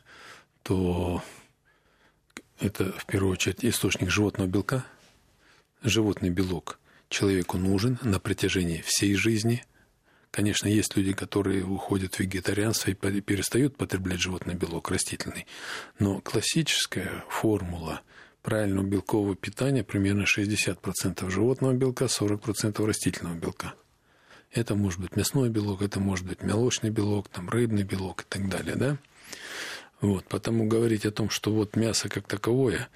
то 0.63 1.24
это 2.60 2.92
в 2.94 3.06
первую 3.06 3.34
очередь 3.34 3.66
источник 3.66 4.10
животного 4.10 4.48
белка. 4.48 4.86
Животный 5.84 6.30
белок 6.30 6.80
человеку 7.10 7.58
нужен 7.58 8.00
на 8.01 8.20
протяжении 8.20 8.82
всей 8.86 9.16
жизни. 9.16 9.66
Конечно, 10.32 10.68
есть 10.68 10.96
люди, 10.96 11.13
которые 11.13 11.63
уходят 11.63 12.16
в 12.16 12.20
вегетарианство 12.20 12.92
и 12.92 12.94
перестают 12.94 13.77
потреблять 13.77 14.20
животный 14.20 14.56
белок 14.56 14.92
растительный. 14.92 15.48
Но 16.00 16.22
классическая 16.22 17.24
формула– 17.30 18.01
правильного 18.48 18.86
белкового 18.86 19.36
питания 19.36 19.84
примерно 19.84 20.24
60% 20.24 21.30
животного 21.30 21.74
белка, 21.74 22.06
40% 22.06 22.86
растительного 22.86 23.36
белка. 23.36 23.74
Это 24.54 24.74
может 24.74 25.01
быть 25.01 25.18
мясной 25.18 25.50
белок, 25.50 25.82
это 25.82 26.00
может 26.00 26.25
быть 26.25 26.42
молочный 26.42 26.89
белок, 26.89 27.27
там, 27.27 27.50
рыбный 27.50 27.84
белок 27.84 28.22
и 28.22 28.25
так 28.30 28.48
далее, 28.48 28.77
да? 28.77 28.98
Вот, 30.00 30.30
потому 30.30 30.66
говорить 30.66 31.06
о 31.06 31.12
том, 31.12 31.30
что 31.30 31.51
вот 31.51 31.75
мясо 31.75 32.08
как 32.08 32.25
таковое, 32.25 32.88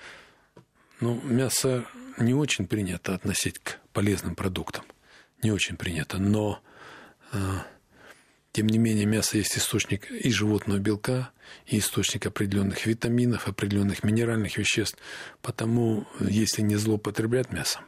ну, 1.01 1.19
мясо 1.21 1.83
не 2.17 2.33
очень 2.33 2.65
принято 2.65 3.13
относить 3.13 3.59
к 3.59 3.81
полезным 3.91 4.35
продуктам, 4.35 4.85
не 5.43 5.51
очень 5.51 5.75
принято, 5.75 6.17
но 6.17 6.61
а, 7.33 7.67
тем 8.53 8.67
не 8.67 8.77
менее, 8.77 9.05
мясо 9.05 9.37
есть 9.37 9.57
источник 9.57 10.09
и 10.11 10.31
животного 10.31 10.79
белка, 10.79 11.31
и 11.65 11.79
источник 11.79 12.25
определенных 12.25 12.85
витаминов, 12.85 13.47
определенных 13.47 14.03
минеральных 14.03 14.57
веществ. 14.57 14.97
Потому, 15.41 16.07
если 16.19 16.61
не 16.61 16.75
злоупотреблять 16.75 17.51
мясом, 17.51 17.83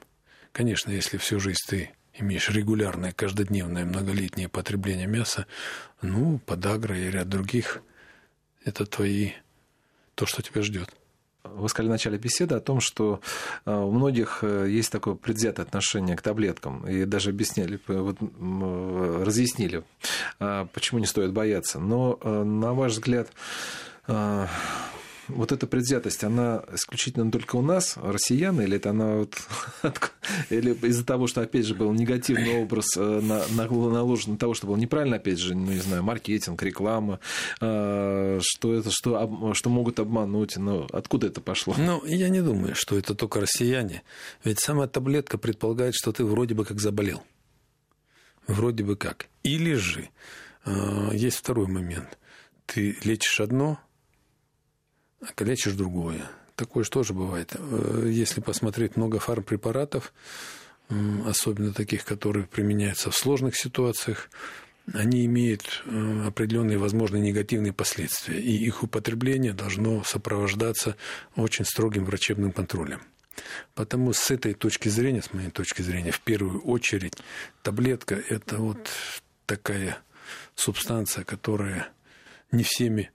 конечно, 0.51 0.91
если 0.91 1.17
всю 1.17 1.39
жизнь 1.39 1.59
ты 1.67 1.91
имеешь 2.13 2.49
регулярное, 2.49 3.11
каждодневное, 3.11 3.85
многолетнее 3.85 4.49
потребление 4.49 5.07
мяса, 5.07 5.47
ну, 6.01 6.39
подагра 6.39 6.97
и 6.97 7.09
ряд 7.09 7.27
других, 7.27 7.81
это 8.63 8.85
твои, 8.85 9.31
то, 10.15 10.25
что 10.25 10.41
тебя 10.41 10.61
ждет. 10.61 10.93
Вы 11.43 11.67
сказали 11.67 11.89
в 11.89 11.91
начале 11.91 12.17
беседы 12.17 12.55
о 12.55 12.61
том, 12.61 12.79
что 12.79 13.19
э, 13.65 13.75
у 13.75 13.91
многих 13.91 14.39
э, 14.43 14.67
есть 14.69 14.91
такое 14.91 15.15
предвзятое 15.15 15.65
отношение 15.65 16.15
к 16.15 16.21
таблеткам. 16.21 16.87
И 16.87 17.03
даже 17.03 17.31
объясняли, 17.31 17.79
вот, 17.87 18.17
разъяснили, 19.25 19.83
а, 20.39 20.67
почему 20.73 21.01
не 21.01 21.05
стоит 21.05 21.33
бояться. 21.33 21.79
Но, 21.79 22.17
э, 22.21 22.43
на 22.43 22.73
ваш 22.73 22.93
взгляд, 22.93 23.29
вот 25.27 25.51
эта 25.51 25.67
предвзятость, 25.67 26.23
она 26.23 26.63
исключительно 26.73 27.31
только 27.31 27.55
у 27.55 27.61
нас, 27.61 27.97
россиян, 28.01 28.59
или 28.61 28.77
это 28.77 28.91
она 28.91 29.15
вот, 29.15 29.35
или 30.49 30.73
из-за 30.87 31.05
того, 31.05 31.27
что, 31.27 31.41
опять 31.41 31.65
же, 31.65 31.75
был 31.75 31.93
негативный 31.93 32.61
образ 32.61 32.85
э, 32.97 33.21
на, 33.21 33.43
на, 33.49 33.67
наложен, 33.67 34.37
того, 34.37 34.53
что 34.53 34.67
был 34.67 34.75
неправильно, 34.75 35.17
опять 35.17 35.39
же, 35.39 35.55
ну, 35.55 35.71
не 35.71 35.79
знаю, 35.79 36.03
маркетинг, 36.03 36.61
реклама, 36.63 37.19
э, 37.61 38.39
что 38.41 38.73
это, 38.73 38.89
что, 38.91 39.53
что 39.53 39.69
могут 39.69 39.99
обмануть, 39.99 40.57
но 40.57 40.87
откуда 40.91 41.27
это 41.27 41.41
пошло? 41.41 41.75
Ну, 41.77 42.03
я 42.05 42.29
не 42.29 42.41
думаю, 42.41 42.75
что 42.75 42.97
это 42.97 43.15
только 43.15 43.39
россияне, 43.41 44.03
ведь 44.43 44.59
сама 44.59 44.87
таблетка 44.87 45.37
предполагает, 45.37 45.95
что 45.95 46.11
ты 46.11 46.25
вроде 46.25 46.53
бы 46.53 46.65
как 46.65 46.79
заболел. 46.79 47.23
Вроде 48.47 48.83
бы 48.83 48.97
как. 48.97 49.27
Или 49.43 49.75
же 49.75 50.09
э, 50.65 51.09
есть 51.13 51.37
второй 51.37 51.67
момент. 51.67 52.17
Ты 52.65 52.97
лечишь 53.03 53.39
одно, 53.39 53.79
калечишь 55.35 55.73
другое. 55.73 56.29
Такое 56.55 56.83
же 56.83 56.89
тоже 56.89 57.13
бывает. 57.13 57.53
Э, 57.55 58.07
если 58.09 58.41
посмотреть 58.41 58.95
много 58.95 59.19
фармпрепаратов, 59.19 60.13
особенно 61.25 61.73
таких, 61.73 62.05
которые 62.05 62.45
применяются 62.45 63.09
в 63.09 63.17
сложных 63.17 63.55
ситуациях, 63.55 64.29
они 64.93 65.25
имеют 65.25 65.83
э, 65.85 66.27
определенные, 66.27 66.77
возможно, 66.77 67.15
негативные 67.17 67.71
последствия, 67.71 68.39
и 68.39 68.51
их 68.51 68.83
употребление 68.83 69.53
должно 69.53 70.03
сопровождаться 70.03 70.97
очень 71.35 71.65
строгим 71.65 72.05
врачебным 72.05 72.51
контролем. 72.51 73.01
Потому 73.75 74.13
с 74.13 74.29
этой 74.29 74.53
точки 74.53 74.89
зрения, 74.89 75.21
с 75.21 75.33
моей 75.33 75.49
точки 75.49 75.81
зрения, 75.81 76.11
в 76.11 76.19
первую 76.19 76.61
очередь 76.61 77.17
таблетка– 77.61 78.15
это 78.29 78.57
вот 78.57 78.89
такая 79.45 79.97
субстанция, 80.55 81.23
которая 81.23 81.89
не 82.51 82.63
всеми 82.63 83.11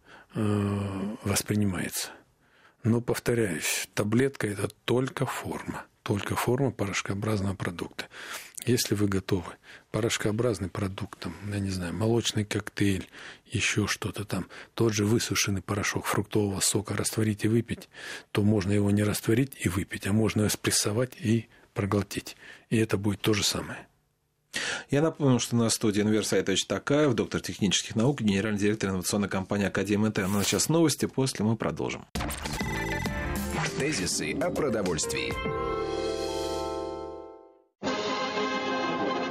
воспринимается. 1.24 2.10
Но, 2.84 3.00
повторяюсь, 3.00 3.88
таблетка– 3.94 4.46
это 4.48 4.68
только 4.84 5.26
форма, 5.26 5.84
только 6.02 6.36
форма 6.36 6.70
порошкообразного 6.70 7.54
продукта. 7.54 8.06
Если 8.64 8.94
вы 8.94 9.08
готовы 9.08 9.52
порошкообразный 9.90 10.68
продукт, 10.68 11.18
там, 11.18 11.34
я 11.50 11.58
не 11.58 11.70
знаю, 11.70 11.94
молочный 11.94 12.44
коктейль, 12.44 13.08
еще 13.46 13.86
что-то 13.86 14.24
там, 14.24 14.46
тот 14.74 14.92
же 14.92 15.04
высушенный 15.06 15.62
порошок 15.62 16.04
фруктового 16.06 16.60
сока 16.60 16.96
растворить 16.96 17.44
и 17.44 17.48
выпить, 17.48 17.88
то 18.30 18.42
можно 18.42 18.72
его 18.72 18.90
не 18.90 19.02
растворить 19.02 19.56
и 19.58 19.68
выпить, 19.68 20.06
а 20.06 20.12
можно 20.12 20.48
спрессовать 20.48 21.16
и 21.18 21.48
проглотить. 21.74 22.36
И 22.70 22.76
это 22.76 22.96
будет 22.96 23.20
то 23.22 23.34
же 23.34 23.42
самое. 23.42 23.88
Я 24.90 25.02
напомню, 25.02 25.38
что 25.38 25.56
на 25.56 25.68
студии 25.70 26.02
Универсайт 26.02 26.48
Такаев, 26.66 27.14
доктор 27.14 27.40
технических 27.40 27.96
наук, 27.96 28.20
генеральный 28.20 28.58
директор 28.58 28.90
инновационной 28.90 29.28
компании 29.28 29.66
Академия 29.66 30.10
Т. 30.10 30.26
Ну, 30.26 30.38
а 30.38 30.44
сейчас 30.44 30.68
новости, 30.68 31.06
после 31.06 31.44
мы 31.44 31.56
продолжим. 31.56 32.06
Тезисы 33.78 34.32
о 34.32 34.50
продовольствии. 34.50 35.32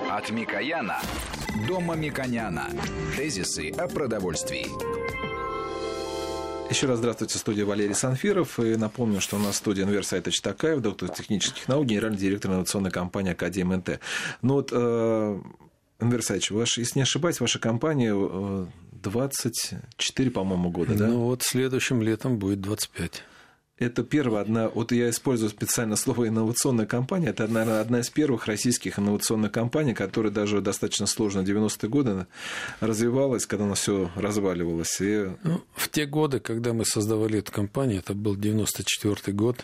От 0.10 0.30
Микояна 0.32 1.02
до 1.68 1.80
Мамиконяна. 1.80 2.70
Тезисы 3.16 3.72
о 3.72 3.88
продовольствии. 3.88 4.68
Еще 6.70 6.86
раз 6.86 7.00
здравствуйте, 7.00 7.38
студия 7.38 7.66
Валерий 7.66 7.96
Санфиров. 7.96 8.60
И 8.60 8.76
напомню, 8.76 9.22
что 9.22 9.38
у 9.38 9.40
нас 9.40 9.56
студия 9.56 9.86
Универсайта 9.86 10.32
Читакаев, 10.32 10.82
доктор 10.82 11.10
технических 11.10 11.68
наук, 11.70 11.86
генеральный 11.86 12.18
директор 12.18 12.52
инновационной 12.52 12.92
компании 12.92 13.32
Академия 13.32 13.78
НТ. 13.78 14.00
Ну 14.42 14.56
вот, 14.56 14.70
э, 14.74 15.40
Универсайч, 16.00 16.52
ваш, 16.52 16.78
если 16.78 17.00
не 17.00 17.04
ошибаюсь, 17.04 17.40
ваша 17.40 17.60
компания 17.60 18.14
24, 18.92 20.28
э, 20.28 20.32
по-моему, 20.32 20.70
года, 20.70 20.94
да? 20.94 21.08
Ну 21.08 21.22
вот 21.22 21.42
следующим 21.42 22.02
летом 22.02 22.38
будет 22.38 22.60
25. 22.60 23.24
Это 23.80 24.04
первая 24.04 24.42
одна, 24.42 24.70
вот 24.70 24.92
я 24.92 25.10
использую 25.12 25.52
специально 25.52 25.96
слово 25.96 26.30
инновационная 26.30 26.88
компания, 26.88 27.30
это, 27.30 27.48
наверное, 27.48 27.82
одна 27.82 28.00
из 28.00 28.10
первых 28.10 28.48
российских 28.48 28.98
инновационных 28.98 29.52
компаний, 29.52 29.94
которая 29.94 30.32
даже 30.32 30.62
достаточно 30.62 31.06
сложно 31.06 31.44
в 31.44 31.46
90-е 31.46 31.88
годы 31.88 32.26
развивалась, 32.80 33.46
когда 33.46 33.66
она 33.66 33.76
все 33.76 34.10
разваливалось. 34.16 35.00
И... 35.00 35.30
Ну, 35.44 35.64
в 35.76 35.90
те 35.90 36.08
годы, 36.08 36.40
когда 36.40 36.74
мы 36.74 36.86
создавали 36.86 37.38
эту 37.38 37.52
компанию, 37.52 38.00
это 38.00 38.16
был 38.16 38.36
94 38.36 39.36
год, 39.38 39.64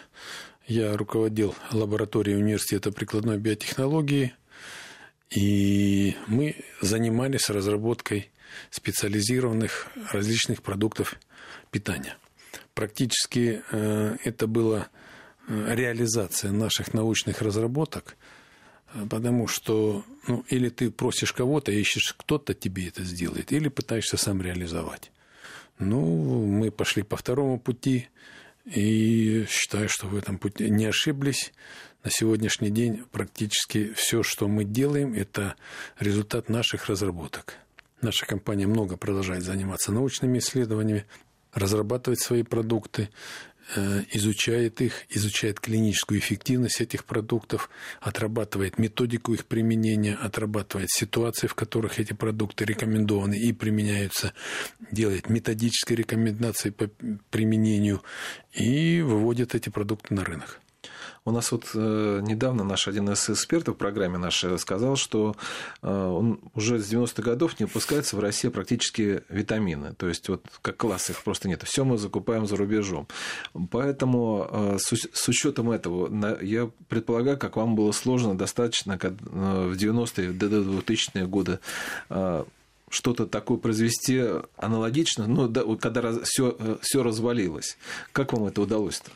я 0.68 0.96
руководил 0.96 1.56
лабораторией 1.72 2.38
университета 2.38 2.92
прикладной 2.92 3.40
биотехнологии, 3.40 4.36
и 5.32 6.16
мы 6.28 6.58
занимались 6.82 7.50
разработкой 7.50 8.30
специализированных 8.70 9.88
различных 10.12 10.62
продуктов 10.62 11.16
питания 11.72 12.16
практически 12.74 13.62
э, 13.72 14.18
это 14.24 14.48
была 14.48 14.90
э, 15.48 15.76
реализация 15.76 16.52
наших 16.52 16.94
научных 16.94 17.42
разработок, 17.42 18.16
э, 18.94 19.06
потому 19.10 19.48
что 19.48 20.04
ну, 20.28 20.46
или 20.50 20.70
ты 20.70 20.92
просишь 20.92 21.34
кого-то, 21.34 21.72
ищешь, 21.72 22.16
кто-то 22.18 22.54
тебе 22.54 22.88
это 22.88 23.04
сделает, 23.04 23.52
или 23.52 23.68
пытаешься 23.70 24.18
сам 24.18 24.42
реализовать. 24.42 25.12
Ну, 25.80 26.46
мы 26.46 26.72
пошли 26.72 27.04
по 27.04 27.18
второму 27.18 27.60
пути, 27.60 28.08
и 28.66 29.46
считаю, 29.50 29.90
что 29.90 30.08
в 30.08 30.16
этом 30.16 30.38
пути 30.38 30.70
не 30.70 30.86
ошиблись. 30.86 31.54
На 32.04 32.12
сегодняшний 32.12 32.70
день 32.70 33.04
практически 33.12 33.94
все, 33.94 34.24
что 34.24 34.48
мы 34.48 34.64
делаем, 34.66 35.14
это 35.14 35.56
результат 36.00 36.50
наших 36.50 36.88
разработок. 36.88 37.58
Наша 38.02 38.26
компания 38.26 38.68
много 38.68 38.98
продолжает 38.98 39.44
заниматься 39.44 39.92
научными 39.92 40.40
исследованиями, 40.40 41.06
разрабатывать 41.54 42.20
свои 42.20 42.44
продукты, 42.44 43.10
э, 43.76 44.04
изучает 44.12 44.82
их, 44.82 45.06
изучает 45.10 45.60
клиническую 45.60 46.20
эффективность 46.20 46.82
этих 46.82 47.06
продуктов, 47.06 47.70
отрабатывает 48.02 48.78
методику 48.78 49.34
их 49.34 49.46
применения, 49.46 50.16
отрабатывает 50.16 50.90
ситуации, 50.90 51.48
в 51.48 51.56
которых 51.56 52.00
эти 52.00 52.14
продукты 52.14 52.66
рекомендованы 52.66 53.36
и 53.36 53.54
применяются, 53.54 54.34
делает 54.92 55.30
методические 55.30 55.98
рекомендации 55.98 56.72
по 56.72 56.90
применению 57.30 58.04
и 58.52 59.02
выводит 59.02 59.56
эти 59.56 59.70
продукты 59.70 60.14
на 60.14 60.24
рынок. 60.24 60.60
У 61.26 61.32
нас 61.32 61.52
вот 61.52 61.70
э, 61.74 62.20
недавно 62.22 62.64
наш 62.64 62.88
один 62.88 63.10
из 63.10 63.30
экспертов 63.30 63.76
в 63.76 63.78
программе 63.78 64.18
нашей 64.18 64.60
сказал, 64.60 64.96
что 64.96 65.36
э, 65.82 65.88
он 65.88 66.40
уже 66.54 66.80
с 66.80 66.92
90-х 66.92 67.22
годов 67.22 67.60
не 67.60 67.66
выпускается 67.66 68.18
в 68.18 68.20
России 68.20 68.50
практически 68.50 69.24
витамины. 69.30 69.94
То 69.94 70.10
есть, 70.10 70.28
вот 70.28 70.46
как 70.62 70.78
класс 70.78 71.10
их 71.10 71.24
просто 71.24 71.48
нет. 71.48 71.64
Все 71.64 71.86
мы 71.86 71.98
закупаем 71.98 72.46
за 72.46 72.58
рубежом. 72.58 73.08
Поэтому 73.72 74.48
э, 74.52 74.78
с, 74.80 75.28
учетом 75.30 75.72
этого, 75.72 76.38
я 76.42 76.70
предполагаю, 76.90 77.38
как 77.38 77.56
вам 77.56 77.76
было 77.76 77.94
сложно 77.94 78.38
достаточно 78.38 78.98
в 78.98 79.74
90-е, 79.74 80.32
до 80.32 80.48
2000-е 80.48 81.26
годы 81.26 81.60
что-то 82.94 83.26
такое 83.26 83.58
произвести 83.58 84.24
аналогично, 84.56 85.26
ну, 85.26 85.48
да, 85.48 85.64
когда 85.82 86.22
все, 86.24 86.56
э, 86.58 86.78
все 86.82 87.02
развалилось. 87.02 87.78
Как 88.12 88.34
вам 88.34 88.46
это 88.46 88.62
удалось-то? 88.62 89.10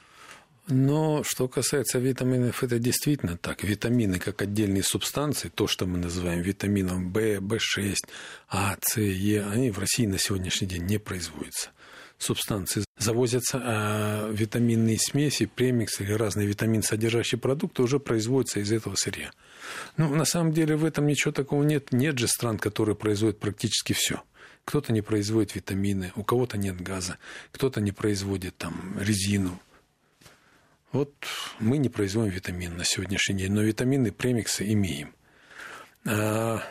Но 0.67 1.23
что 1.23 1.47
касается 1.47 1.97
витаминов, 1.97 2.61
это 2.61 2.77
действительно 2.77 3.37
так. 3.37 3.63
Витамины 3.63 4.19
как 4.19 4.41
отдельные 4.41 4.83
субстанции, 4.83 5.47
то, 5.47 5.65
что 5.65 5.85
мы 5.85 5.97
называем 5.97 6.41
витамином 6.41 7.13
В, 7.13 7.17
В6, 7.37 7.95
А, 8.49 8.75
С, 8.81 8.99
Е, 8.99 9.45
они 9.45 9.71
в 9.71 9.79
России 9.79 10.05
на 10.05 10.17
сегодняшний 10.17 10.67
день 10.67 10.83
не 10.83 10.97
производятся. 10.97 11.69
Субстанции 12.17 12.83
завозятся, 12.97 13.61
а 13.63 14.29
витаминные 14.31 14.97
смеси, 14.99 15.45
премиксы 15.45 16.03
или 16.03 16.11
разные 16.13 16.47
витамин 16.47 16.83
содержащие 16.83 17.39
продукты 17.39 17.83
уже 17.83 17.99
производятся 17.99 18.59
из 18.59 18.71
этого 18.71 18.95
сырья. 18.95 19.31
Ну, 19.95 20.13
на 20.13 20.25
самом 20.25 20.51
деле 20.51 20.75
в 20.75 20.83
этом 20.83 21.07
ничего 21.07 21.31
такого 21.31 21.63
нет. 21.63 21.93
Нет 21.93 22.17
же 22.17 22.27
стран, 22.27 22.57
которые 22.57 22.95
производят 22.95 23.39
практически 23.39 23.93
все. 23.93 24.23
Кто-то 24.65 24.91
не 24.91 25.01
производит 25.01 25.55
витамины, 25.55 26.11
у 26.15 26.23
кого-то 26.23 26.57
нет 26.57 26.81
газа, 26.81 27.19
кто-то 27.53 27.79
не 27.79 27.93
производит 27.93 28.57
там 28.57 28.97
резину, 28.99 29.61
вот 30.91 31.13
мы 31.59 31.77
не 31.77 31.89
производим 31.89 32.31
витамин 32.31 32.77
на 32.77 32.85
сегодняшний 32.85 33.35
день, 33.35 33.51
но 33.51 33.61
витамины, 33.61 34.11
премиксы 34.11 34.71
имеем. 34.71 35.13
А 36.05 36.63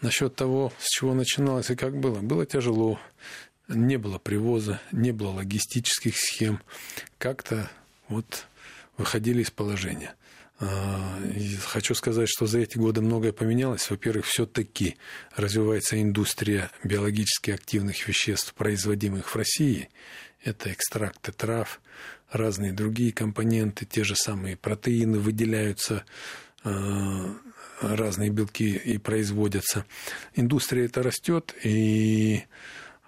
насчет 0.00 0.36
того, 0.36 0.72
с 0.78 0.88
чего 0.88 1.14
начиналось 1.14 1.70
и 1.70 1.76
как 1.76 1.98
было, 1.98 2.20
было 2.20 2.44
тяжело. 2.46 3.00
Не 3.68 3.96
было 3.96 4.18
привоза, 4.18 4.80
не 4.92 5.12
было 5.12 5.30
логистических 5.30 6.18
схем. 6.18 6.60
Как-то 7.16 7.70
вот 8.08 8.46
выходили 8.98 9.42
из 9.42 9.50
положения. 9.50 10.14
А, 10.60 11.18
хочу 11.66 11.94
сказать, 11.94 12.28
что 12.28 12.46
за 12.46 12.60
эти 12.60 12.78
годы 12.78 13.00
многое 13.00 13.32
поменялось. 13.32 13.88
Во-первых, 13.90 14.26
все-таки 14.26 14.96
развивается 15.34 16.00
индустрия 16.00 16.70
биологически 16.84 17.50
активных 17.50 18.06
веществ, 18.06 18.54
производимых 18.54 19.28
в 19.28 19.36
России. 19.36 19.88
Это 20.44 20.70
экстракты 20.70 21.32
трав, 21.32 21.80
разные 22.30 22.72
другие 22.72 23.12
компоненты, 23.12 23.86
те 23.86 24.04
же 24.04 24.14
самые 24.14 24.56
протеины 24.56 25.18
выделяются, 25.18 26.04
э, 26.64 27.34
разные 27.80 28.30
белки 28.30 28.76
и 28.76 28.98
производятся. 28.98 29.86
Индустрия 30.34 30.84
это 30.84 31.02
растет, 31.02 31.54
и 31.64 32.44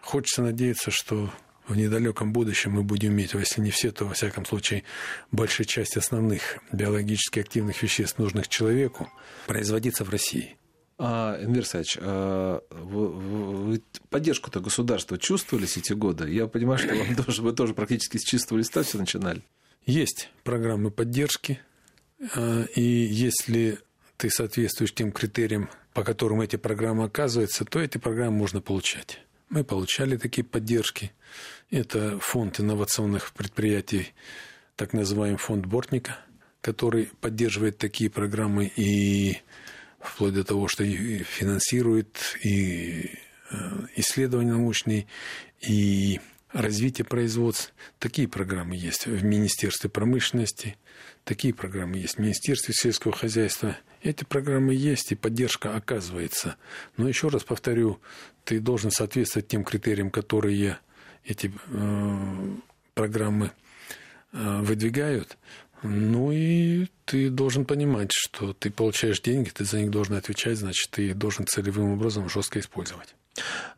хочется 0.01 0.43
надеяться, 0.43 0.91
что 0.91 1.31
в 1.69 1.77
недалеком 1.77 2.33
будущем 2.33 2.73
мы 2.73 2.83
будем 2.83 3.13
иметь, 3.13 3.35
если 3.35 3.61
не 3.61 3.71
все, 3.71 3.91
то 3.91 4.07
во 4.07 4.15
всяком 4.15 4.47
случае 4.47 4.85
большая 5.31 5.67
часть 5.67 5.97
основных 5.97 6.59
биологически 6.73 7.41
активных 7.41 7.83
веществ, 7.83 8.19
нужных 8.19 8.49
человеку, 8.49 9.11
производиться 9.47 10.05
в 10.05 10.11
России. 10.11 10.57
А, 10.99 11.39
Энвер 11.43 11.67
Сач, 11.67 11.99
а, 12.01 12.63
вы, 12.71 13.09
вы 13.09 13.83
поддержку-то 14.09 14.61
государства 14.61 15.19
чувствовали 15.19 15.67
эти 15.67 15.93
годы? 15.93 16.31
Я 16.31 16.47
понимаю, 16.47 16.79
что 16.79 16.95
вам 16.95 17.15
тоже, 17.15 17.43
вы 17.43 17.53
тоже 17.53 17.75
практически 17.75 18.17
с 18.17 18.25
чистого 18.25 18.59
листа 18.59 18.83
все 18.83 18.99
начинали. 18.99 19.43
Есть 19.85 20.31
программы 20.43 20.91
поддержки, 20.91 21.61
а, 22.35 22.65
и 22.75 22.83
если 22.83 23.79
ты 24.17 24.31
соответствуешь 24.31 24.95
тем 24.95 25.13
критериям, 25.13 25.69
по 25.93 26.03
которым 26.03 26.41
эти 26.41 26.57
программы 26.57 27.05
оказываются, 27.05 27.65
то 27.65 27.79
эти 27.79 27.99
программы 27.99 28.39
можно 28.39 28.63
получать. 28.63 29.21
Мы 29.51 29.65
получали 29.65 30.17
такие 30.17 30.45
поддержки. 30.45 31.13
Это 31.71 32.19
фонд 32.19 32.59
инновационных 32.59 33.33
предприятий, 33.33 34.15
так 34.77 34.93
называемый 34.93 35.39
фонд 35.39 35.67
Бортника, 35.67 36.19
который 36.61 37.11
поддерживает 37.21 37.79
такие 37.79 38.11
программы 38.11 38.73
и 38.77 39.39
вплоть 40.01 40.35
до 40.35 40.45
того, 40.45 40.69
что 40.69 40.85
и 40.85 41.19
финансирует 41.19 42.37
и 42.43 43.11
э, 43.51 43.57
исследования 43.97 44.53
научные, 44.53 45.07
и 45.61 46.21
развитие 46.53 47.05
производств. 47.05 47.75
Такие 47.99 48.29
программы 48.29 48.77
есть 48.77 49.07
в 49.07 49.25
Министерстве 49.25 49.91
промышленности, 49.91 50.77
такие 51.25 51.53
программы 51.53 51.99
есть 51.99 52.17
в 52.17 52.21
Министерстве 52.21 52.75
сельского 52.75 53.13
хозяйства. 53.13 53.77
Эти 54.03 54.25
программы 54.25 54.75
есть, 54.75 55.13
и 55.13 55.17
поддержка 55.17 55.75
оказывается. 55.75 56.57
Но 56.97 57.09
еще 57.09 57.29
раз 57.29 57.45
повторю, 57.45 58.01
ты 58.45 58.61
должен 58.61 58.91
соответствовать 58.91 59.49
тем 59.49 59.65
критериям, 59.65 60.11
которые 60.11 60.79
эти 61.25 61.53
э, 61.67 62.57
программы 62.95 63.51
э, 64.33 64.61
выдвигают. 64.63 65.37
Ну 65.83 66.33
и 66.33 66.87
ты 67.05 67.31
должен 67.31 67.65
понимать, 67.65 68.11
что 68.13 68.53
ты 68.53 68.71
получаешь 68.71 69.21
деньги, 69.21 69.51
ты 69.51 69.65
за 69.65 69.81
них 69.81 69.91
должен 69.91 70.15
отвечать, 70.15 70.59
значит, 70.59 70.91
ты 70.91 71.15
должен 71.15 71.47
целевым 71.47 71.93
образом 71.93 72.29
жестко 72.29 72.59
использовать. 72.59 73.15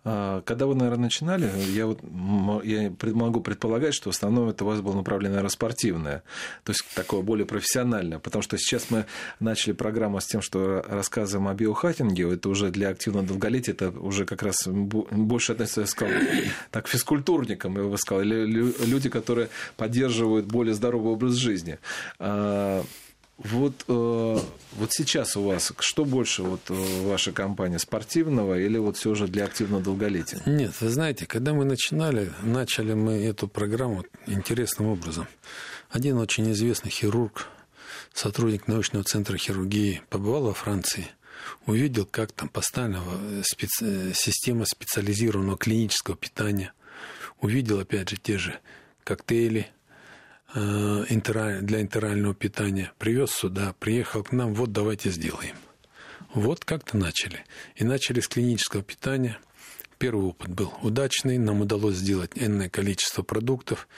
А, 0.04 0.42
когда 0.42 0.66
вы, 0.66 0.74
наверное, 0.74 1.04
начинали, 1.04 1.50
я, 1.72 1.86
вот, 1.86 2.00
я 2.64 2.92
могу 3.12 3.40
предполагать, 3.40 3.94
что 3.94 4.10
в 4.10 4.14
основном 4.14 4.48
это 4.48 4.64
у 4.64 4.68
вас 4.68 4.80
было 4.80 4.94
направлено, 4.94 5.30
наверное, 5.30 5.50
спортивное, 5.50 6.22
то 6.64 6.72
есть 6.72 6.84
такое 6.94 7.22
более 7.22 7.46
профессиональное, 7.46 8.18
потому 8.18 8.42
что 8.42 8.56
сейчас 8.58 8.90
мы 8.90 9.06
начали 9.40 9.72
программу 9.72 10.20
с 10.20 10.26
тем, 10.26 10.40
что 10.40 10.84
рассказываем 10.88 11.48
о 11.48 11.54
биохакинге, 11.54 12.32
это 12.32 12.48
уже 12.48 12.70
для 12.70 12.90
активного 12.90 13.26
долголетия, 13.26 13.74
это 13.74 13.90
уже 13.90 14.24
как 14.24 14.42
раз 14.42 14.66
больше 14.66 15.52
относится, 15.52 15.82
я 15.82 15.86
сказал, 15.86 16.14
так, 16.70 16.86
физкультурникам, 16.86 17.76
я 17.76 17.88
бы 17.88 17.98
сказал, 17.98 18.22
или 18.22 18.44
люди, 18.44 19.08
которые 19.08 19.48
поддерживают 19.76 20.46
более 20.46 20.74
здоровый 20.74 21.12
образ 21.12 21.34
жизни. 21.34 21.78
Вот, 23.38 23.84
э, 23.86 24.38
вот 24.72 24.92
сейчас 24.92 25.36
у 25.36 25.42
вас 25.42 25.72
что 25.78 26.04
больше 26.04 26.42
вот 26.42 26.60
э, 26.70 27.08
ваша 27.08 27.30
компания 27.30 27.78
спортивного 27.78 28.58
или 28.58 28.78
вот 28.78 28.96
все 28.96 29.14
же 29.14 29.28
для 29.28 29.44
активного 29.44 29.80
долголетия? 29.80 30.42
Нет, 30.44 30.72
вы 30.80 30.88
знаете, 30.88 31.24
когда 31.24 31.54
мы 31.54 31.64
начинали, 31.64 32.32
начали 32.42 32.94
мы 32.94 33.12
эту 33.12 33.46
программу 33.46 34.04
интересным 34.26 34.88
образом. 34.88 35.28
Один 35.88 36.18
очень 36.18 36.50
известный 36.50 36.90
хирург, 36.90 37.46
сотрудник 38.12 38.66
научного 38.66 39.04
центра 39.04 39.36
хирургии, 39.36 40.02
побывал 40.10 40.42
во 40.42 40.54
Франции, 40.54 41.06
увидел, 41.64 42.06
как 42.06 42.32
там 42.32 42.48
поставлена 42.48 43.04
специ... 43.44 44.12
система 44.14 44.64
специализированного 44.66 45.56
клинического 45.56 46.16
питания, 46.16 46.72
увидел 47.40 47.78
опять 47.78 48.08
же 48.08 48.16
те 48.16 48.36
же 48.36 48.58
коктейли, 49.04 49.68
Э, 49.68 49.77
для 50.54 51.80
интерального 51.80 52.34
питания, 52.34 52.92
привез 52.98 53.30
сюда, 53.30 53.74
приехал 53.78 54.22
к 54.22 54.32
нам, 54.32 54.54
вот 54.54 54.72
давайте 54.72 55.10
сделаем. 55.10 55.56
Вот 56.34 56.64
как-то 56.64 56.96
начали. 56.96 57.44
И 57.76 57.84
начали 57.84 58.20
с 58.20 58.28
клинического 58.28 58.82
питания. 58.82 59.38
Первый 59.98 60.26
опыт 60.26 60.50
был 60.50 60.72
удачный, 60.82 61.38
нам 61.38 61.60
удалось 61.60 61.96
сделать 61.96 62.32
энное 62.34 62.68
количество 62.68 63.22
продуктов. 63.22 63.88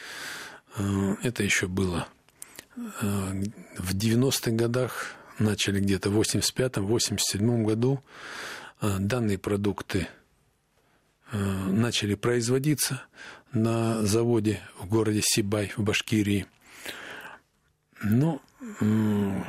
Э, 0.76 1.16
это 1.22 1.42
еще 1.42 1.66
было 1.66 2.08
э, 2.76 2.80
в 3.78 3.94
90-х 3.94 4.50
годах, 4.52 5.14
начали 5.38 5.80
где-то 5.80 6.10
в 6.10 6.20
85-м, 6.20 6.86
87-м 6.86 7.64
году. 7.64 8.02
Данные 8.80 9.36
продукты 9.36 10.08
начали 11.32 12.14
производиться 12.14 13.02
на 13.52 14.04
заводе 14.04 14.60
в 14.78 14.86
городе 14.86 15.20
Сибай 15.22 15.72
в 15.76 15.82
Башкирии. 15.82 16.46
Но 18.02 18.40
ну, 18.80 19.44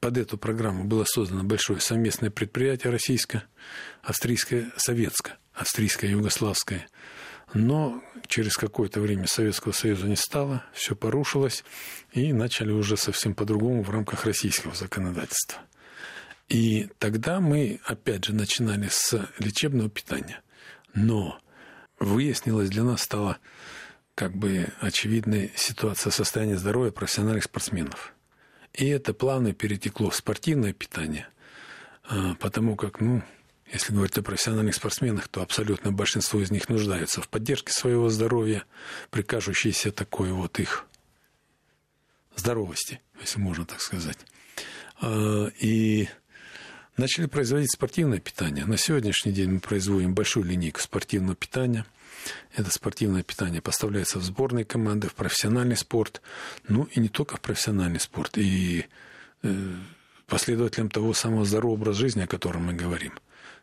под 0.00 0.18
эту 0.18 0.38
программу 0.38 0.84
было 0.84 1.04
создано 1.04 1.44
большое 1.44 1.80
совместное 1.80 2.30
предприятие 2.30 2.90
российское, 2.90 3.44
австрийское, 4.02 4.72
советское, 4.76 5.38
австрийское, 5.52 6.10
югославское. 6.10 6.88
Но 7.54 8.02
через 8.28 8.56
какое-то 8.56 9.00
время 9.00 9.26
Советского 9.26 9.72
Союза 9.72 10.06
не 10.06 10.16
стало, 10.16 10.64
все 10.72 10.96
порушилось, 10.96 11.64
и 12.12 12.32
начали 12.32 12.72
уже 12.72 12.96
совсем 12.96 13.34
по-другому 13.34 13.82
в 13.82 13.90
рамках 13.90 14.24
российского 14.24 14.74
законодательства. 14.74 15.60
И 16.48 16.88
тогда 16.98 17.40
мы, 17.40 17.80
опять 17.84 18.24
же, 18.24 18.34
начинали 18.34 18.88
с 18.90 19.28
лечебного 19.38 19.90
питания. 19.90 20.40
Но 20.94 21.41
выяснилось 22.02 22.70
для 22.70 22.82
нас 22.82 23.02
стало 23.02 23.38
как 24.14 24.36
бы 24.36 24.68
очевидная 24.80 25.50
ситуация 25.56 26.10
состояния 26.10 26.56
здоровья 26.56 26.90
профессиональных 26.90 27.44
спортсменов. 27.44 28.12
И 28.74 28.86
это 28.86 29.14
плавно 29.14 29.52
перетекло 29.52 30.10
в 30.10 30.16
спортивное 30.16 30.72
питание, 30.72 31.28
а, 32.04 32.34
потому 32.36 32.76
как, 32.76 33.00
ну, 33.00 33.22
если 33.72 33.92
говорить 33.92 34.18
о 34.18 34.22
профессиональных 34.22 34.74
спортсменах, 34.74 35.28
то 35.28 35.42
абсолютно 35.42 35.92
большинство 35.92 36.40
из 36.40 36.50
них 36.50 36.68
нуждаются 36.68 37.22
в 37.22 37.28
поддержке 37.28 37.72
своего 37.72 38.08
здоровья, 38.10 38.64
при 39.10 39.22
кажущейся 39.22 39.92
такой 39.92 40.30
вот 40.32 40.58
их 40.58 40.86
здоровости, 42.36 43.00
если 43.20 43.38
можно 43.38 43.64
так 43.64 43.80
сказать. 43.80 44.18
А, 45.00 45.46
и 45.58 46.08
начали 46.96 47.26
производить 47.26 47.72
спортивное 47.72 48.18
питание. 48.18 48.64
На 48.64 48.76
сегодняшний 48.76 49.32
день 49.32 49.52
мы 49.52 49.60
производим 49.60 50.14
большую 50.14 50.44
линейку 50.44 50.80
спортивного 50.80 51.34
питания. 51.34 51.86
Это 52.54 52.70
спортивное 52.70 53.22
питание 53.22 53.60
поставляется 53.60 54.18
в 54.18 54.22
сборные 54.22 54.64
команды, 54.64 55.08
в 55.08 55.14
профессиональный 55.14 55.76
спорт, 55.76 56.22
ну 56.68 56.84
и 56.84 57.00
не 57.00 57.08
только 57.08 57.36
в 57.36 57.40
профессиональный 57.40 57.98
спорт, 57.98 58.38
и 58.38 58.86
э, 59.42 59.74
последователям 60.32 60.88
того 60.88 61.12
самого 61.12 61.44
здорового 61.44 61.74
образа 61.74 62.00
жизни, 62.00 62.22
о 62.22 62.26
котором 62.26 62.64
мы 62.64 62.72
говорим. 62.72 63.12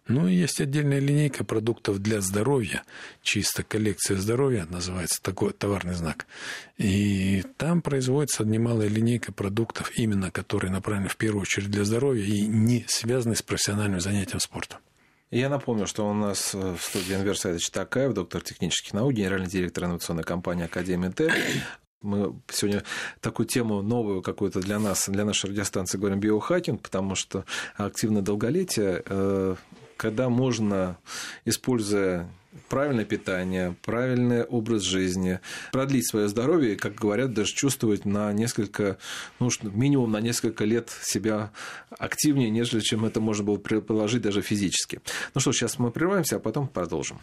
Ну 0.07 0.27
и 0.27 0.35
есть 0.35 0.61
отдельная 0.61 0.99
линейка 0.99 1.43
продуктов 1.43 1.97
для 1.97 2.21
здоровья, 2.21 2.83
чисто 3.23 3.63
коллекция 3.63 4.17
здоровья, 4.17 4.67
называется 4.69 5.19
такой 5.19 5.53
товарный 5.53 5.95
знак. 5.95 6.27
И 6.77 7.43
там 7.57 7.81
производится 7.81 8.45
немалая 8.45 8.87
линейка 8.87 9.31
продуктов, 9.31 9.91
именно 9.97 10.29
которые 10.29 10.71
направлены 10.71 11.09
в 11.09 11.17
первую 11.17 11.41
очередь 11.41 11.71
для 11.71 11.85
здоровья 11.85 12.23
и 12.23 12.45
не 12.45 12.85
связаны 12.87 13.35
с 13.35 13.41
профессиональным 13.41 13.99
занятием 13.99 14.39
спортом. 14.39 14.77
Я 15.31 15.49
напомню, 15.49 15.87
что 15.87 16.07
у 16.07 16.13
нас 16.13 16.53
в 16.53 16.77
студии 16.79 17.15
Энвер 17.15 17.35
Такаев, 17.71 18.13
доктор 18.13 18.41
технических 18.41 18.93
наук, 18.93 19.13
генеральный 19.13 19.49
директор 19.49 19.85
инновационной 19.85 20.23
компании 20.23 20.65
Академия 20.65 21.09
Т. 21.09 21.33
Мы 22.01 22.33
сегодня 22.49 22.83
такую 23.19 23.45
тему 23.45 23.81
новую 23.81 24.21
какую-то 24.21 24.61
для 24.61 24.79
нас, 24.79 25.09
для 25.09 25.25
нашей 25.25 25.49
радиостанции 25.49 25.97
говорим 25.97 26.19
биохакинг, 26.19 26.81
потому 26.81 27.15
что 27.15 27.43
активное 27.75 28.21
долголетие 28.21 29.03
э, 29.05 29.55
когда 29.99 30.29
можно, 30.29 30.97
используя 31.43 32.29
правильное 32.69 33.03
питание, 33.03 33.75
правильный 33.83 34.43
образ 34.43 34.83
жизни, 34.83 35.41
продлить 35.73 36.09
свое 36.09 36.29
здоровье 36.29 36.77
как 36.77 36.95
говорят, 36.95 37.33
даже 37.33 37.53
чувствовать 37.53 38.05
на 38.05 38.31
несколько, 38.31 38.97
ну, 39.39 39.49
минимум 39.61 40.11
на 40.11 40.21
несколько 40.21 40.63
лет 40.63 40.89
себя 41.03 41.51
активнее, 41.89 42.49
нежели 42.49 42.79
чем 42.79 43.03
это 43.03 43.19
можно 43.19 43.43
было 43.43 43.57
предположить 43.57 44.21
даже 44.21 44.41
физически. 44.41 45.01
Ну 45.35 45.41
что, 45.41 45.51
сейчас 45.51 45.77
мы 45.79 45.91
прерываемся, 45.91 46.37
а 46.37 46.39
потом 46.39 46.67
продолжим. 46.69 47.19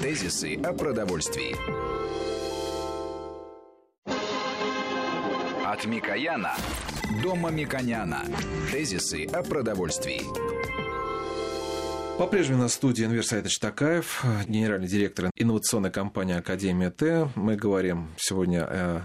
Тезисы 0.00 0.56
о 0.56 0.72
продовольствии. 0.72 2.23
От 5.74 5.86
Микояна 5.86 6.52
до 7.20 7.34
Мамиконяна. 7.34 8.22
Тезисы 8.70 9.24
о 9.24 9.42
продовольствии. 9.42 10.20
По-прежнему 12.16 12.62
на 12.62 12.68
студии 12.68 13.04
Энвер 13.04 13.26
Сайтович 13.26 13.58
Такаев, 13.58 14.24
генеральный 14.46 14.86
директор 14.86 15.32
инновационной 15.34 15.90
компании 15.90 16.36
Академия 16.36 16.90
Т. 16.90 17.28
Мы 17.34 17.56
говорим 17.56 18.10
сегодня 18.16 18.64
о 18.64 18.70
Э, 18.70 19.00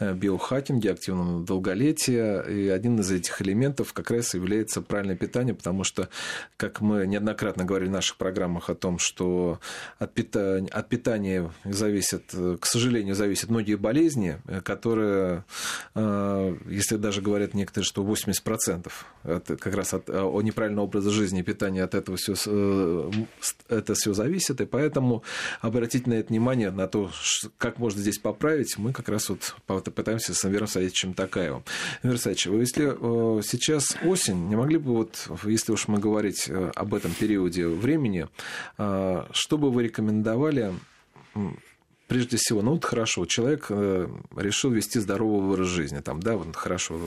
биохакинге, 0.00 0.92
активном 0.92 1.44
долголетии. 1.44 2.64
И 2.64 2.68
один 2.68 2.98
из 3.00 3.10
этих 3.10 3.40
элементов 3.42 3.92
как 3.92 4.10
раз 4.10 4.34
является 4.34 4.82
правильное 4.82 5.16
питание, 5.16 5.54
потому 5.54 5.84
что, 5.84 6.08
как 6.56 6.80
мы 6.80 7.06
неоднократно 7.06 7.64
говорили 7.64 7.88
в 7.88 7.92
наших 7.92 8.16
программах 8.16 8.70
о 8.70 8.74
том, 8.74 8.98
что 8.98 9.60
от 9.98 10.12
питания, 10.14 10.68
от 10.68 10.88
питания 10.88 11.50
зависят, 11.64 12.34
к 12.60 12.66
сожалению, 12.66 13.14
зависят 13.14 13.50
многие 13.50 13.76
болезни, 13.76 14.40
э, 14.46 14.60
которые, 14.60 15.44
э, 15.94 16.56
если 16.66 16.96
даже 16.96 17.22
говорят 17.22 17.54
некоторые, 17.54 17.86
что 17.86 18.02
80% 18.02 18.90
это 19.24 19.56
как 19.56 19.74
раз 19.74 19.94
от, 19.94 20.08
о 20.08 20.40
неправильного 20.40 20.86
образа 20.86 21.10
жизни 21.10 21.40
и 21.40 21.42
питания 21.42 21.82
от 21.82 21.94
этого 21.94 22.16
все, 22.16 22.34
это 23.68 23.94
все 23.94 24.14
зависит, 24.14 24.60
и 24.60 24.66
поэтому 24.66 25.22
обратить 25.60 26.06
на 26.06 26.14
это 26.14 26.28
внимание, 26.28 26.70
на 26.70 26.88
то, 26.88 27.10
как 27.58 27.78
можно 27.78 28.00
здесь 28.00 28.18
поправить, 28.18 28.78
мы 28.78 28.92
как 28.92 29.08
раз 29.08 29.28
вот 29.28 29.54
пытаемся 29.90 30.34
с 30.34 30.44
Анвером 30.44 30.66
Садичем 30.66 31.14
Такаевым. 31.14 31.64
Анвер 32.02 32.18
Садич, 32.18 32.46
вы 32.46 32.60
если 32.60 32.92
э, 32.92 33.42
сейчас 33.42 33.96
осень, 34.04 34.48
не 34.48 34.56
могли 34.56 34.78
бы, 34.78 34.92
вот, 34.92 35.28
если 35.44 35.72
уж 35.72 35.88
мы 35.88 35.98
говорить 35.98 36.46
э, 36.48 36.70
об 36.74 36.94
этом 36.94 37.12
периоде 37.12 37.66
времени, 37.66 38.28
э, 38.78 39.24
что 39.32 39.58
бы 39.58 39.70
вы 39.70 39.84
рекомендовали 39.84 40.72
прежде 42.10 42.38
всего, 42.38 42.60
ну 42.60 42.72
вот 42.72 42.84
хорошо, 42.84 43.24
человек 43.24 43.70
решил 43.70 44.72
вести 44.72 44.98
здоровый 44.98 45.52
образ 45.52 45.68
жизни, 45.68 46.00
там, 46.00 46.18
да, 46.18 46.36
вот 46.36 46.56
хорошо, 46.56 46.98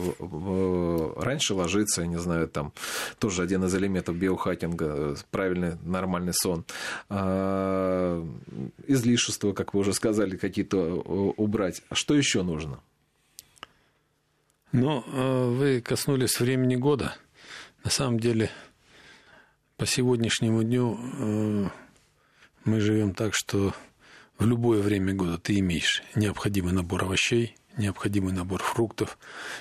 раньше 1.18 1.52
ложиться, 1.52 2.00
я 2.00 2.06
не 2.06 2.18
знаю, 2.18 2.48
там, 2.48 2.72
тоже 3.18 3.42
один 3.42 3.62
из 3.64 3.74
элементов 3.74 4.16
биохакинга, 4.16 5.14
правильный, 5.30 5.76
нормальный 5.82 6.32
сон, 6.32 6.64
а, 7.10 8.26
излишества, 8.86 9.52
как 9.52 9.74
вы 9.74 9.80
уже 9.80 9.92
сказали, 9.92 10.38
какие-то 10.38 10.78
убрать. 11.36 11.82
А 11.90 11.94
что 11.94 12.14
еще 12.14 12.42
нужно? 12.42 12.80
Ну, 14.72 15.04
э, 15.06 15.48
вы 15.50 15.82
коснулись 15.82 16.40
времени 16.40 16.76
года. 16.76 17.14
На 17.84 17.90
самом 17.90 18.18
деле, 18.18 18.50
по 19.76 19.84
сегодняшнему 19.84 20.62
дню 20.62 20.98
э, 20.98 21.68
мы 22.64 22.80
живем 22.80 23.12
так, 23.12 23.34
что 23.34 23.74
в 24.38 24.46
любое 24.46 24.80
время 24.82 25.14
года 25.14 25.38
ты 25.38 25.58
имеешь 25.60 26.02
необходимый 26.14 26.72
набор 26.72 27.04
овощей, 27.04 27.56
необходимый 27.76 28.32
набор 28.32 28.62
фруктов, 28.62 29.18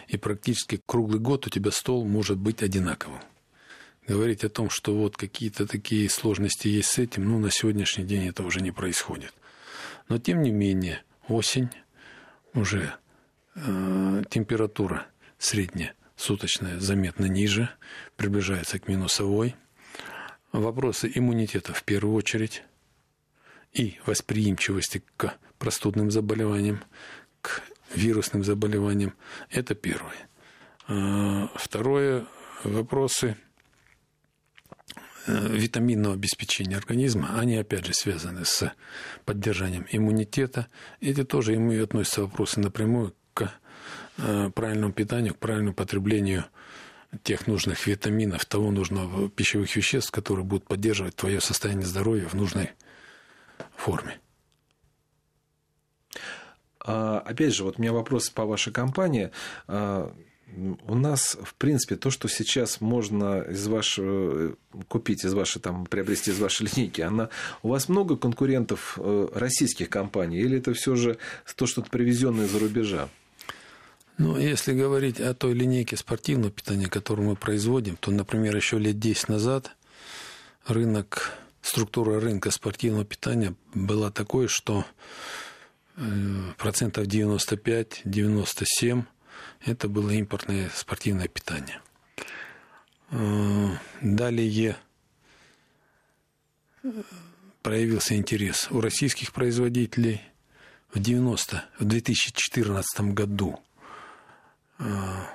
и 0.08 0.18
практически 0.18 0.82
круглый 0.86 1.20
год 1.20 1.48
у 1.48 1.50
тебя 1.50 1.72
стол 1.72 2.06
может 2.06 2.38
быть 2.38 2.64
одинаковым. 2.64 3.22
Говорить 4.08 4.44
о 4.44 4.50
том, 4.50 4.70
что 4.70 4.96
вот 4.96 5.16
какие-то 5.16 5.66
такие 5.66 6.10
сложности 6.10 6.68
есть 6.68 6.90
с 6.90 7.00
этим, 7.00 7.30
ну, 7.30 7.40
на 7.40 7.50
сегодняшний 7.52 8.04
день 8.04 8.28
это 8.28 8.44
уже 8.44 8.60
не 8.60 8.72
происходит. 8.72 9.34
Но, 10.10 10.18
тем 10.18 10.42
не 10.42 10.52
менее, 10.52 11.04
осень, 11.30 11.70
уже 12.54 12.94
э, 13.56 14.24
температура 14.30 15.08
средняя 15.38 15.96
суточная 16.16 16.80
заметно 16.80 17.26
ниже, 17.26 17.70
приближается 18.16 18.80
к 18.80 18.88
минусовой. 18.88 19.56
Вопросы 20.52 21.12
иммунитета 21.14 21.74
в 21.74 21.84
первую 21.84 22.16
очередь 22.16 22.64
и 23.74 24.00
восприимчивости 24.06 25.04
к 25.18 25.36
простудным 25.58 26.12
заболеваниям, 26.12 26.84
к 27.42 27.62
вирусным 27.94 28.44
заболеваниям. 28.44 29.14
Это 29.50 29.76
первое. 29.76 30.30
А, 30.88 31.50
второе, 31.56 32.26
вопросы 32.64 33.36
э, 35.28 35.48
витаминного 35.58 36.16
обеспечения 36.16 36.78
организма, 36.78 37.40
они 37.40 37.58
опять 37.58 37.86
же 37.86 37.94
связаны 37.94 38.46
с 38.46 38.72
поддержанием 39.26 39.88
иммунитета. 39.92 40.68
Эти 41.02 41.24
тоже 41.24 41.54
ему 41.54 41.72
и 41.72 41.80
относятся 41.80 42.22
вопросы 42.22 42.60
напрямую 42.60 43.16
к 43.34 43.52
э, 44.18 44.50
правильному 44.54 44.94
питанию, 44.94 45.34
к 45.34 45.40
правильному 45.40 45.74
потреблению 45.74 46.46
тех 47.24 47.48
нужных 47.48 47.86
витаминов, 47.86 48.46
того 48.46 48.72
нужного 48.72 49.30
пищевых 49.30 49.76
веществ, 49.76 50.12
которые 50.12 50.46
будут 50.46 50.68
поддерживать 50.68 51.16
твое 51.16 51.40
состояние 51.42 51.86
здоровья 51.86 52.28
в 52.28 52.34
нужной 52.34 52.72
форме. 53.84 54.20
А, 56.80 57.20
опять 57.20 57.54
же, 57.54 57.64
вот 57.64 57.78
у 57.78 57.82
меня 57.82 57.94
вопрос 57.94 58.30
по 58.30 58.46
вашей 58.46 58.74
компании. 58.74 59.32
А, 59.68 60.14
у 60.88 60.96
нас, 60.96 61.38
в 61.42 61.56
принципе, 61.56 61.96
то, 61.96 62.10
что 62.12 62.28
сейчас 62.28 62.80
можно 62.80 63.42
из 63.42 63.68
вашего, 63.68 64.56
купить 64.88 65.26
из 65.26 65.34
вашей, 65.34 65.62
там, 65.62 65.86
приобрести 65.86 66.32
из 66.32 66.40
вашей 66.40 66.68
линейки, 66.68 67.02
она, 67.02 67.30
у 67.64 67.70
вас 67.70 67.90
много 67.90 68.16
конкурентов 68.16 68.98
э, 69.02 69.28
российских 69.34 69.90
компаний, 69.90 70.40
или 70.40 70.60
это 70.60 70.74
все 70.74 70.96
же 70.96 71.18
то, 71.56 71.66
что-то 71.66 71.90
привезенное 71.90 72.46
из-за 72.46 72.60
рубежа? 72.60 73.10
Ну, 74.20 74.38
если 74.38 74.74
говорить 74.74 75.20
о 75.20 75.34
той 75.34 75.54
линейке 75.54 75.98
спортивного 75.98 76.52
питания, 76.52 76.86
которую 76.86 77.30
мы 77.30 77.36
производим, 77.36 77.98
то, 77.98 78.12
например, 78.12 78.56
еще 78.56 78.78
лет 78.78 79.00
10 79.00 79.30
назад 79.30 79.76
рынок, 80.68 81.32
структура 81.64 82.20
рынка 82.20 82.52
спортивного 82.52 83.06
питания 83.06 83.56
была 83.74 84.12
такой, 84.12 84.48
что 84.48 84.86
э, 85.96 86.02
процентов 86.58 87.08
95-97 87.08 89.04
это 89.66 89.88
было 89.88 90.12
импортное 90.12 90.70
спортивное 90.76 91.28
питание. 91.28 91.82
Э, 93.10 93.70
далее 94.02 94.78
проявился 97.64 98.16
интерес 98.16 98.68
у 98.70 98.82
российских 98.82 99.34
производителей 99.34 100.22
в 100.94 101.00
90 101.00 101.66
в 101.80 101.86
2014 101.86 103.14
году 103.16 103.60
Э, 104.80 105.26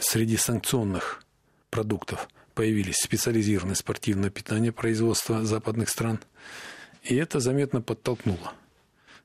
среди 0.00 0.36
санкционных 0.36 1.24
продуктов 1.70 2.28
появились 2.60 2.96
специализированные 2.96 3.74
спортивное 3.74 4.28
питание 4.28 4.70
производства 4.70 5.46
западных 5.46 5.88
стран. 5.88 6.20
И 7.02 7.16
это 7.16 7.40
заметно 7.40 7.80
подтолкнуло. 7.80 8.52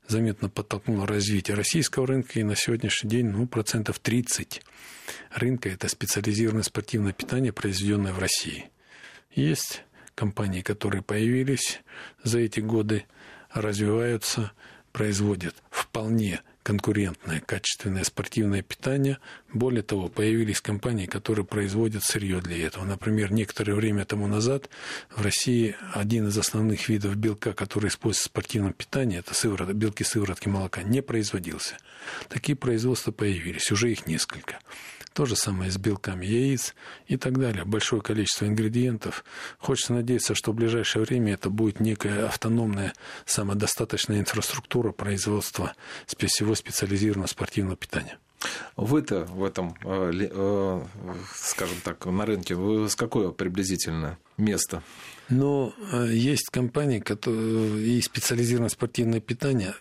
Заметно 0.07 0.47
подтолкнуло 0.47 1.05
развитие 1.05 1.57
российского 1.57 2.07
рынка. 2.07 2.39
И 2.39 2.43
на 2.43 2.55
сегодняшний 2.55 3.09
день 3.09 3.25
ну, 3.25 3.45
процентов 3.45 3.99
30 3.99 4.61
рынка– 5.33 5.67
это 5.69 5.89
специализированное 5.89 6.63
спортивное 6.63 7.11
питание, 7.11 7.51
произведенное 7.51 8.13
в 8.13 8.19
России. 8.19 8.69
Есть 9.31 9.83
компании, 10.15 10.61
которые 10.61 11.01
появились 11.01 11.81
за 12.23 12.39
эти 12.39 12.61
годы, 12.61 13.03
развиваются, 13.51 14.53
производят 14.93 15.55
вполне 15.69 16.39
конкурентное, 16.65 17.41
качественное 17.41 18.03
спортивное 18.03 18.63
питание. 18.63 19.19
Более 19.53 19.83
того, 19.83 20.09
появились 20.09 20.61
компании, 20.61 21.05
которые 21.05 21.45
производят 21.45 22.03
сырье 22.03 22.41
для 22.41 22.65
этого. 22.65 22.83
Например, 22.85 23.31
некоторое 23.31 23.75
время 23.75 24.03
тому 24.03 24.25
назад 24.25 24.67
в 25.15 25.21
России 25.21 25.75
один 25.93 26.27
из 26.27 26.37
основных 26.39 26.89
видов 26.89 27.17
белка, 27.17 27.53
который 27.53 27.89
используется 27.89 28.29
в 28.29 28.31
спортивном 28.31 28.73
питании, 28.73 29.19
это 29.19 29.35
сыворот, 29.35 29.69
белки 29.73 30.03
сыворотки 30.03 30.47
молока, 30.47 30.81
не 30.81 31.03
производился. 31.03 31.77
Такие 32.29 32.55
производства 32.55 33.11
появились, 33.11 33.71
уже 33.71 33.91
их 33.91 34.07
несколько. 34.07 34.57
То 35.15 35.25
же 35.25 35.37
самое 35.37 35.71
с 35.71 35.77
белками 35.77 36.25
яиц 36.25 36.75
и 37.07 37.15
так 37.15 37.39
далее. 37.39 37.63
Большое 37.63 38.01
количество 38.01 38.47
ингредиентов. 38.47 39.23
Хочется 39.59 39.93
надеяться, 39.93 40.35
что 40.35 40.51
в 40.51 40.55
ближайшее 40.55 41.05
время 41.05 41.35
это 41.35 41.49
будет 41.49 41.79
некая 41.79 42.25
автономная, 42.25 42.93
самодостаточная 43.25 44.19
инфраструктура 44.19 44.91
производства 44.91 45.71
всего 46.05 46.53
специализированного 46.53 47.27
спортивного 47.27 47.77
питания. 47.77 48.17
Вы-то 48.75 49.23
в 49.23 49.45
этом, 49.45 49.77
э, 49.85 50.11
э, 50.13 50.81
скажем 51.33 51.77
так, 51.81 52.05
на 52.05 52.25
рынке, 52.25 52.55
вы 52.55 52.89
с 52.89 52.95
какое 52.97 53.29
приблизительно 53.29 54.17
место? 54.35 54.83
Ну, 55.29 55.73
э, 55.93 56.09
есть 56.11 56.49
компании, 56.49 56.99
которые 56.99 57.87
и 57.87 58.01
специализированное 58.01 58.69
спортивное 58.69 59.21
питание 59.21 59.75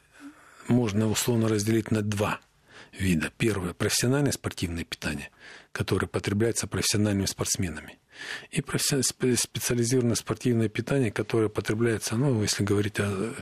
можно 0.68 1.11
условно 1.11 1.49
разделить 1.49 1.90
на 1.90 2.03
два– 2.03 2.38
вида. 2.98 3.30
Первое– 3.37 3.72
профессиональное 3.74 4.33
спортивное 4.33 4.85
питание, 4.85 5.30
которое 5.72 6.07
потребляется 6.07 6.66
профессиональными 6.66 7.26
спортсменами. 7.26 7.98
И 8.50 8.62
специализированное 8.62 10.14
спортивное 10.14 10.68
питание, 10.68 11.11
которое 11.11 11.48
потребляется, 11.48 12.16
ну, 12.16 12.40
если 12.42 12.62
говорить 12.62 13.00
о 13.00 13.35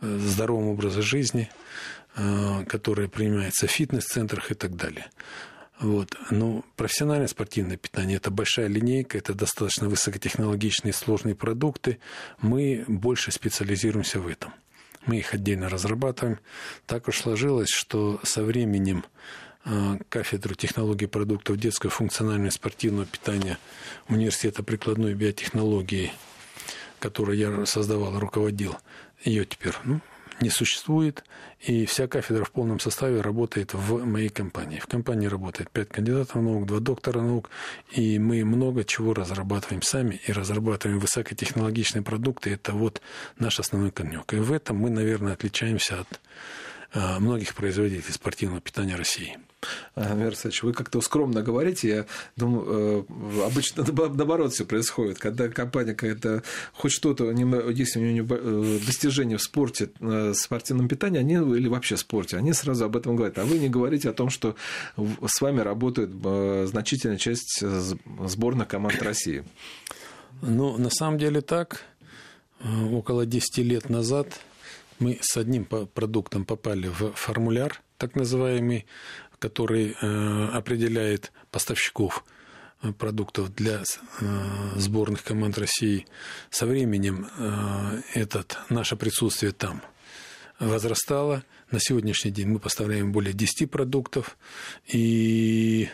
здоровом 0.00 0.68
образе 0.68 1.02
жизни, 1.02 1.50
э, 2.16 2.64
которое 2.66 3.08
принимается 3.08 3.66
в 3.66 3.70
фитнес-центрах 3.70 4.50
и 4.52 4.54
так 4.54 4.76
далее. 4.76 5.06
Вот. 5.80 6.16
Но 6.30 6.64
профессиональное 6.76 7.26
спортивное 7.26 7.76
питание– 7.76 8.16
это 8.18 8.30
большая 8.30 8.68
линейка, 8.68 9.18
это 9.18 9.34
достаточно 9.34 9.88
высокотехнологичные 9.88 10.92
сложные 10.92 11.34
продукты. 11.34 11.98
Мы 12.40 12.84
больше 12.86 13.32
специализируемся 13.32 14.20
в 14.20 14.28
этом 14.28 14.54
мы 15.06 15.18
их 15.18 15.34
отдельно 15.34 15.68
разрабатываем. 15.68 16.38
Так 16.86 17.08
уж 17.08 17.18
сложилось, 17.18 17.70
что 17.70 18.20
со 18.22 18.42
временем 18.42 19.04
э, 19.64 19.98
кафедру 20.08 20.54
технологий 20.54 21.06
продуктов 21.06 21.56
детского 21.56 21.90
функционального 21.90 22.48
и 22.48 22.52
спортивного 22.52 23.06
питания 23.06 23.58
Университета 24.08 24.62
прикладной 24.62 25.14
биотехнологии, 25.14 26.12
которую 26.98 27.38
я 27.38 27.66
создавал, 27.66 28.18
руководил, 28.18 28.76
ее 29.24 29.44
теперь 29.44 29.74
ну, 29.84 30.00
не 30.42 30.50
существует, 30.50 31.24
и 31.60 31.86
вся 31.86 32.06
кафедра 32.06 32.44
в 32.44 32.50
полном 32.50 32.80
составе 32.80 33.20
работает 33.20 33.72
в 33.72 34.04
моей 34.04 34.28
компании. 34.28 34.78
В 34.78 34.86
компании 34.86 35.26
работает 35.26 35.70
пять 35.70 35.88
кандидатов 35.88 36.34
наук, 36.34 36.66
два 36.66 36.80
доктора 36.80 37.20
наук, 37.20 37.50
и 37.90 38.18
мы 38.18 38.44
много 38.44 38.84
чего 38.84 39.14
разрабатываем 39.14 39.82
сами 39.82 40.20
и 40.26 40.32
разрабатываем 40.32 40.98
высокотехнологичные 40.98 42.02
продукты. 42.02 42.50
Это 42.50 42.72
вот 42.72 43.00
наш 43.38 43.60
основной 43.60 43.90
конек. 43.90 44.34
И 44.34 44.36
в 44.36 44.52
этом 44.52 44.76
мы, 44.76 44.90
наверное, 44.90 45.32
отличаемся 45.32 46.00
от 46.00 46.20
а, 46.92 47.20
многих 47.20 47.54
производителей 47.54 48.12
спортивного 48.12 48.60
питания 48.60 48.96
России. 48.96 49.38
Амир 49.94 50.34
вы 50.62 50.72
как-то 50.72 51.00
скромно 51.00 51.42
говорите. 51.42 51.88
Я 51.88 52.06
думаю, 52.36 53.06
э, 53.08 53.46
обычно 53.46 53.84
наоборот 53.92 54.52
все 54.52 54.64
происходит. 54.64 55.18
Когда 55.18 55.48
компания 55.48 55.94
какая-то 55.94 56.42
хоть 56.72 56.92
что-то, 56.92 57.30
если 57.30 58.00
у 58.00 58.02
нее 58.02 58.26
э, 58.28 58.78
достижения 58.84 59.36
в 59.36 59.42
спорте, 59.42 59.90
э, 60.00 60.32
спортивном 60.34 60.88
питании, 60.88 61.20
они, 61.20 61.34
или 61.34 61.68
вообще 61.68 61.96
спорте, 61.96 62.36
они 62.36 62.52
сразу 62.52 62.84
об 62.84 62.96
этом 62.96 63.16
говорят. 63.16 63.38
А 63.38 63.44
вы 63.44 63.58
не 63.58 63.68
говорите 63.68 64.08
о 64.08 64.12
том, 64.12 64.30
что 64.30 64.56
с 64.96 65.40
вами 65.40 65.60
работает 65.60 66.10
значительная 66.68 67.18
часть 67.18 67.62
сборных 68.26 68.68
команд 68.68 69.00
России. 69.02 69.44
Ну, 70.40 70.76
на 70.76 70.90
самом 70.90 71.18
деле 71.18 71.40
так. 71.40 71.82
Около 72.92 73.26
10 73.26 73.58
лет 73.58 73.90
назад 73.90 74.28
мы 74.98 75.18
с 75.20 75.36
одним 75.36 75.64
продуктом 75.64 76.44
попали 76.44 76.88
в 76.88 77.12
формуляр, 77.12 77.82
так 77.98 78.14
называемый, 78.14 78.86
который 79.42 79.96
э, 80.00 80.48
определяет 80.52 81.32
поставщиков 81.50 82.24
э, 82.80 82.92
продуктов 82.92 83.52
для 83.52 83.82
э, 83.82 84.24
сборных 84.76 85.24
команд 85.24 85.58
России. 85.58 86.06
Со 86.50 86.64
временем 86.64 87.26
этот, 88.14 88.56
наше 88.68 88.94
присутствие 88.94 89.50
там 89.50 89.82
возрастало. 90.60 91.42
На 91.72 91.80
сегодняшний 91.80 92.30
день 92.30 92.50
мы 92.50 92.60
поставляем 92.60 93.10
более 93.10 93.32
10 93.32 93.68
продуктов. 93.68 94.38
И 94.86 95.88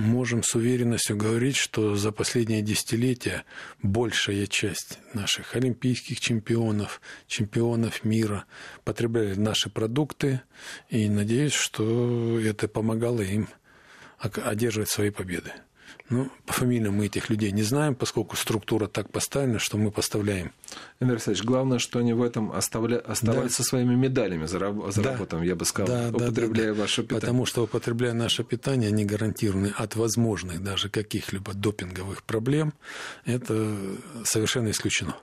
можем 0.00 0.42
с 0.42 0.54
уверенностью 0.54 1.16
говорить, 1.16 1.56
что 1.56 1.94
за 1.94 2.10
последние 2.10 2.62
десятилетия 2.62 3.44
большая 3.82 4.46
часть 4.46 4.98
наших 5.14 5.54
олимпийских 5.54 6.20
чемпионов, 6.20 7.00
чемпионов 7.26 8.04
мира 8.04 8.46
потребляли 8.84 9.34
наши 9.34 9.68
продукты, 9.68 10.40
и 10.88 11.08
надеюсь, 11.08 11.52
что 11.52 12.40
это 12.40 12.66
помогало 12.66 13.20
им 13.20 13.48
одерживать 14.18 14.88
свои 14.88 15.10
победы. 15.10 15.52
Ну, 16.10 16.28
по 16.44 16.52
фамилиям 16.52 16.94
мы 16.94 17.06
этих 17.06 17.30
людей 17.30 17.52
не 17.52 17.62
знаем, 17.62 17.94
поскольку 17.94 18.34
структура 18.34 18.88
так 18.88 19.10
поставлена, 19.10 19.60
что 19.60 19.78
мы 19.78 19.92
поставляем. 19.92 20.50
Эндрей 20.98 21.14
Александрович, 21.14 21.44
главное, 21.44 21.78
что 21.78 22.00
они 22.00 22.12
в 22.12 22.22
этом 22.22 22.50
оставля... 22.50 22.98
оставались 22.98 23.56
да. 23.56 23.62
своими 23.62 23.94
медалями 23.94 24.46
за, 24.46 24.58
раб... 24.58 24.92
за 24.92 25.02
да. 25.02 25.42
я 25.42 25.54
бы 25.54 25.64
сказал, 25.64 26.10
да, 26.10 26.16
употребляя 26.16 26.70
да, 26.70 26.74
да, 26.74 26.80
ваше 26.82 27.02
питание. 27.02 27.20
Потому 27.20 27.46
что, 27.46 27.62
употребляя 27.62 28.12
наше 28.12 28.42
питание, 28.42 28.88
они 28.88 29.04
гарантированы 29.04 29.72
от 29.76 29.94
возможных 29.94 30.62
даже 30.64 30.90
каких-либо 30.90 31.54
допинговых 31.54 32.24
проблем. 32.24 32.74
Это 33.24 33.76
совершенно 34.24 34.70
исключено. 34.70 35.14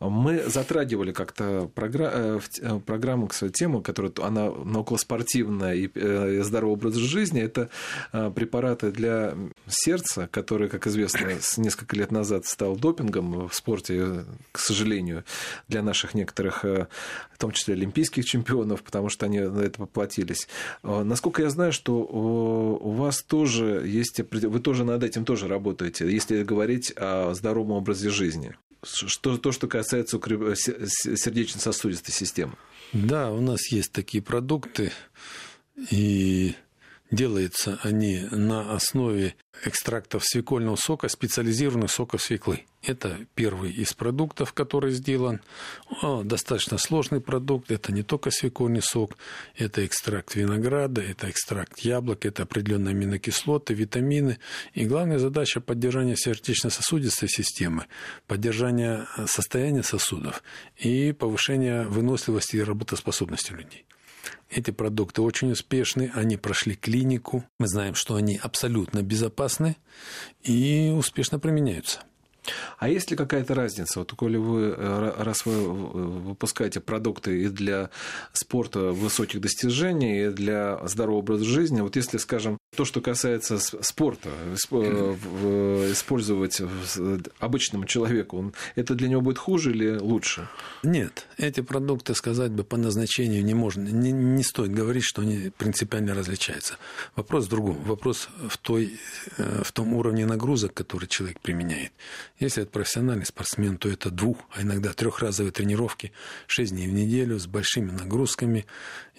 Мы 0.00 0.42
затрагивали 0.46 1.12
как-то 1.12 1.70
програ... 1.74 2.10
Э, 2.12 2.40
э, 2.60 2.80
программу, 2.84 3.26
кстати, 3.28 3.52
тему, 3.52 3.82
которая 3.82 4.12
она 4.22 4.50
наукоспортивная 4.50 5.74
и 5.74 5.90
э, 5.94 6.42
здоровый 6.42 6.74
образ 6.74 6.94
жизни. 6.94 7.40
Это 7.40 7.70
препараты 8.12 8.90
для 8.90 9.34
сердца, 9.68 10.28
которые, 10.30 10.68
как 10.68 10.86
известно, 10.86 11.28
несколько 11.56 11.96
лет 11.96 12.10
назад 12.10 12.46
стал 12.46 12.76
допингом 12.76 13.48
в 13.48 13.54
спорте, 13.54 14.24
к 14.52 14.58
сожалению, 14.58 15.24
для 15.68 15.82
наших 15.82 16.14
некоторых, 16.14 16.64
в 16.64 17.38
том 17.38 17.52
числе 17.52 17.74
олимпийских 17.74 18.24
чемпионов, 18.24 18.82
потому 18.82 19.08
что 19.08 19.26
они 19.26 19.40
на 19.40 19.60
это 19.60 19.78
поплатились. 19.78 20.48
Насколько 20.82 21.42
я 21.42 21.50
знаю, 21.50 21.72
что 21.72 21.94
у 21.98 22.90
вас 22.90 23.22
тоже 23.22 23.82
есть, 23.86 24.20
вы 24.30 24.60
тоже 24.60 24.84
над 24.84 25.02
этим 25.02 25.24
тоже 25.24 25.48
работаете, 25.48 26.10
если 26.10 26.42
говорить 26.42 26.92
о 26.96 27.34
здоровом 27.34 27.72
образе 27.72 28.10
жизни 28.10 28.54
что, 28.84 29.36
то, 29.38 29.52
что 29.52 29.66
касается 29.66 30.18
сердечно-сосудистой 30.18 32.12
системы. 32.12 32.54
Да, 32.92 33.30
у 33.30 33.40
нас 33.40 33.70
есть 33.70 33.92
такие 33.92 34.22
продукты, 34.22 34.92
и 35.90 36.54
Делаются 37.10 37.78
они 37.82 38.26
на 38.30 38.74
основе 38.74 39.36
экстрактов 39.64 40.24
свекольного 40.24 40.76
сока, 40.76 41.08
специализированных 41.08 41.90
соков 41.90 42.22
свеклы. 42.22 42.64
Это 42.82 43.18
первый 43.34 43.70
из 43.70 43.92
продуктов, 43.92 44.52
который 44.52 44.90
сделан. 44.90 45.40
Достаточно 46.02 46.76
сложный 46.76 47.20
продукт. 47.20 47.70
Это 47.70 47.92
не 47.92 48.02
только 48.02 48.30
свекольный 48.30 48.82
сок, 48.82 49.16
это 49.54 49.86
экстракт 49.86 50.34
винограда, 50.34 51.02
это 51.02 51.30
экстракт 51.30 51.78
яблок, 51.80 52.26
это 52.26 52.42
определенные 52.42 52.92
аминокислоты, 52.92 53.74
витамины. 53.74 54.38
И 54.72 54.84
главная 54.84 55.18
задача– 55.18 55.60
поддержания 55.62 56.16
сердечно-сосудистой 56.16 57.28
системы, 57.28 57.86
поддержания 58.26 59.06
состояния 59.26 59.82
сосудов 59.82 60.42
и 60.76 61.12
повышения 61.12 61.84
выносливости 61.84 62.56
и 62.56 62.62
работоспособности 62.62 63.52
людей. 63.52 63.84
Эти 64.50 64.70
продукты 64.70 65.22
очень 65.22 65.52
успешны, 65.52 66.10
они 66.14 66.36
прошли 66.36 66.74
клинику. 66.74 67.44
Мы 67.58 67.66
знаем, 67.66 67.94
что 67.94 68.14
они 68.14 68.38
абсолютно 68.42 69.02
безопасны 69.02 69.76
и 70.42 70.92
успешно 70.96 71.38
применяются. 71.38 72.00
А 72.78 72.88
есть 72.88 73.10
ли 73.10 73.16
какая-то 73.16 73.54
разница? 73.54 74.00
Вот, 74.00 74.12
коли 74.12 74.36
вы, 74.36 74.74
э, 74.76 75.14
раз 75.18 75.46
вы 75.46 75.62
выпускаете 75.62 76.80
продукты 76.80 77.42
и 77.42 77.48
для 77.48 77.90
спорта 78.32 78.92
высоких 78.92 79.40
достижений, 79.40 80.26
и 80.26 80.30
для 80.30 80.86
здорового 80.86 81.20
образа 81.20 81.44
жизни, 81.44 81.80
вот 81.80 81.96
если, 81.96 82.18
скажем, 82.18 82.58
то, 82.74 82.84
что 82.84 83.00
касается 83.00 83.58
спорта, 83.58 84.28
использовать 85.92 86.60
обычному 87.38 87.86
человеку, 87.86 88.52
это 88.74 88.94
для 88.94 89.08
него 89.08 89.20
будет 89.20 89.38
хуже 89.38 89.70
или 89.72 89.96
лучше? 89.96 90.48
Нет, 90.82 91.26
эти 91.38 91.60
продукты, 91.60 92.14
сказать 92.14 92.52
бы, 92.52 92.64
по 92.64 92.76
назначению 92.76 93.44
не 93.44 93.54
можно, 93.54 93.82
не, 93.82 94.12
не 94.12 94.42
стоит 94.42 94.72
говорить, 94.72 95.04
что 95.04 95.22
они 95.22 95.50
принципиально 95.56 96.14
различаются. 96.14 96.76
Вопрос 97.16 97.46
в 97.46 97.48
другом. 97.48 97.82
Вопрос 97.84 98.28
в, 98.48 98.58
той, 98.58 98.98
э, 99.36 99.62
в 99.64 99.72
том 99.72 99.94
уровне 99.94 100.26
нагрузок, 100.26 100.74
который 100.74 101.06
человек 101.06 101.40
применяет. 101.40 101.92
Если 102.38 102.62
это 102.62 102.72
профессиональный 102.72 103.26
спортсмен, 103.26 103.78
то 103.78 103.88
это 103.88 104.10
двух, 104.10 104.38
а 104.54 104.62
иногда 104.62 104.92
трехразовые 104.92 105.52
тренировки, 105.52 106.12
шесть 106.46 106.72
дней 106.72 106.88
в 106.88 106.92
неделю 106.92 107.38
с 107.38 107.46
большими 107.46 107.90
нагрузками, 107.90 108.66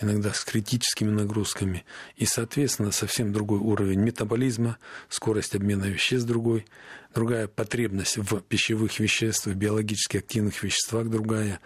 иногда 0.01 0.33
с 0.33 0.43
критическими 0.43 1.09
нагрузками. 1.09 1.85
И, 2.17 2.25
соответственно, 2.25 2.91
совсем 2.91 3.31
другой 3.31 3.44
уровень 3.53 3.99
метаболизма, 3.99 4.77
скорость 5.09 5.55
обмена 5.55 5.85
веществ 5.85 6.27
другой, 6.27 6.65
другая 7.13 7.47
потребность 7.47 8.17
в 8.17 8.41
пищевых 8.41 8.99
веществах, 8.99 9.55
биологически 9.55 10.17
активных 10.17 10.61
веществах 10.63 11.09
другая, 11.09 11.59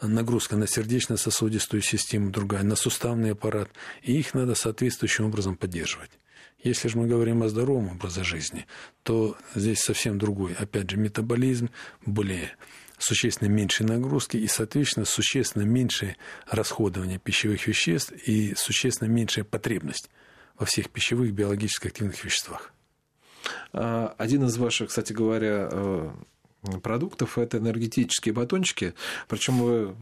нагрузка 0.00 0.56
на 0.56 0.66
сердечно-сосудистую 0.66 1.82
систему 1.82 2.30
другая, 2.30 2.62
на 2.62 2.76
суставный 2.76 3.32
аппарат, 3.32 3.70
и 4.02 4.18
их 4.18 4.34
надо 4.34 4.54
соответствующим 4.54 5.26
образом 5.26 5.56
поддерживать. 5.56 6.10
Если 6.62 6.88
же 6.88 6.98
мы 6.98 7.06
говорим 7.06 7.42
о 7.42 7.48
здоровом 7.48 7.92
образе 7.92 8.24
жизни, 8.24 8.66
то 9.02 9.36
здесь 9.54 9.80
совсем 9.80 10.18
другой. 10.18 10.54
Опять 10.54 10.90
же, 10.90 10.96
метаболизм, 10.96 11.70
более 12.04 12.50
существенно 12.98 13.48
меньше 13.48 13.84
нагрузки 13.84 14.36
и, 14.36 14.46
соответственно, 14.46 15.06
существенно 15.06 15.62
меньшее 15.62 16.16
расходование 16.48 17.18
пищевых 17.18 17.66
веществ 17.66 18.12
и 18.12 18.54
существенно 18.54 19.08
меньшая 19.08 19.44
потребность 19.44 20.10
во 20.58 20.66
всех 20.66 20.90
пищевых 20.90 21.32
биологически 21.32 21.88
активных 21.88 22.24
веществах. 22.24 22.72
А, 23.72 24.14
один 24.18 24.44
из 24.44 24.56
ваших, 24.56 24.88
кстати 24.88 25.12
говоря, 25.12 25.68
э, 25.70 26.10
продуктов 26.82 27.38
это 27.38 27.58
энергетические 27.58 28.32
батончики, 28.32 28.94
причем 29.28 29.60
э, 29.62 29.92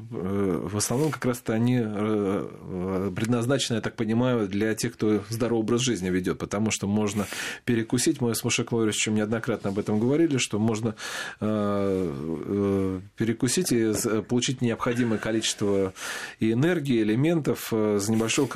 в 0.69 0.77
основном 0.77 1.11
как 1.11 1.25
раз-то 1.25 1.53
они 1.53 1.81
э, 1.83 3.11
предназначены, 3.15 3.77
я 3.77 3.81
так 3.81 3.97
понимаю, 3.97 4.49
для 4.49 4.75
тех, 4.75 4.95
кто 4.95 5.23
здоровый 5.29 5.63
образ 5.63 5.81
жизни 5.83 6.11
ведет, 6.11 6.39
потому 6.39 6.71
что 6.71 6.87
можно 6.87 7.27
перекусить, 7.65 8.21
мы 8.21 8.35
с 8.35 8.45
Мушек 8.45 8.73
Лорисовичем 8.73 9.15
неоднократно 9.15 9.71
об 9.71 9.79
этом 9.79 9.99
говорили, 9.99 10.39
что 10.39 10.59
можно 10.59 10.95
э, 11.41 13.01
перекусить 13.17 13.73
и 13.73 13.93
получить 14.29 14.61
необходимое 14.61 15.19
количество 15.19 15.93
и 16.41 16.53
энергии, 16.53 17.03
элементов 17.03 17.69
за 17.71 18.13
небольшого 18.13 18.49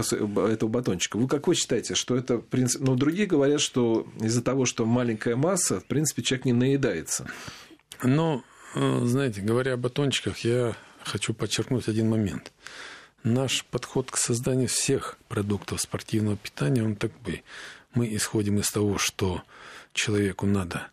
этого 0.49 0.69
батончика. 0.69 1.17
Вы 1.17 1.29
как 1.29 1.47
вы 1.47 1.55
считаете, 1.55 1.95
что 1.95 2.17
это, 2.17 2.39
принцип... 2.39 2.81
ну, 2.81 2.95
другие 2.95 3.27
говорят, 3.27 3.61
что 3.61 4.07
из-за 4.21 4.43
того, 4.43 4.65
что 4.65 4.85
маленькая 4.87 5.37
масса, 5.37 5.81
в 5.81 5.85
принципе, 5.85 6.23
человек 6.23 6.47
не 6.47 6.53
наедается. 6.53 7.27
Но, 8.03 8.43
э, 8.75 9.01
знаете, 9.05 9.41
говоря 9.41 9.75
о 9.75 9.77
батончиках, 9.77 10.39
я 10.41 10.77
хочу 11.05 11.35
подчеркнуть 11.35 11.89
один 11.89 12.09
момент. 12.09 12.53
Наш 13.25 13.65
подход 13.65 14.11
к 14.11 14.17
созданию 14.17 14.69
всех 14.69 15.19
продуктов 15.29 15.81
спортивного 15.81 16.37
питания, 16.37 16.85
он 16.85 16.95
такой. 16.95 17.43
Мы 17.95 18.15
исходим 18.15 18.59
из 18.59 18.71
того, 18.71 18.99
что 18.99 19.43
человеку 19.93 20.47
надо 20.47 20.89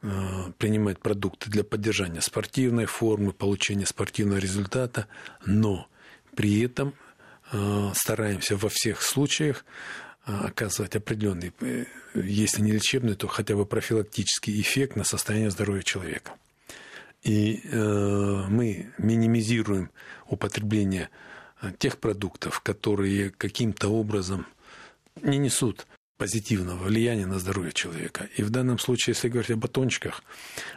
э, 0.00 0.08
принимать 0.56 1.00
продукты 1.00 1.50
для 1.50 1.64
поддержания 1.64 2.22
спортивной 2.22 2.86
формы, 2.86 3.32
получения 3.32 3.86
спортивного 3.86 4.38
результата, 4.38 5.06
но 5.44 5.88
при 6.34 6.62
этом 6.62 6.94
э, 7.52 7.90
стараемся 7.94 8.56
во 8.56 8.70
всех 8.70 9.02
случаях 9.02 9.64
оказывать 10.28 10.94
определенный, 10.96 11.52
э, 11.60 11.84
если 12.14 12.62
не 12.62 12.72
лечебный, 12.72 13.14
то 13.14 13.26
хотя 13.26 13.56
бы 13.56 13.64
профилактический 13.64 14.60
эффект 14.60 14.96
на 14.96 15.04
состояние 15.04 15.50
здоровья 15.50 15.82
человека. 15.82 16.32
И 17.22 17.62
э, 17.64 18.44
мы 18.48 18.92
минимизируем 18.98 19.90
употребление 20.26 21.08
э, 21.62 21.72
тех 21.78 21.98
продуктов, 21.98 22.60
которые 22.60 23.30
каким-то 23.30 23.88
образом 23.88 24.46
не 25.22 25.38
несут 25.38 25.86
позитивного 26.18 26.82
влияния 26.82 27.26
на 27.26 27.38
здоровье 27.38 27.72
человека. 27.72 28.28
И 28.36 28.42
в 28.42 28.50
данном 28.50 28.80
случае, 28.80 29.14
если 29.14 29.28
говорить 29.28 29.52
о 29.52 29.56
батончиках, 29.56 30.22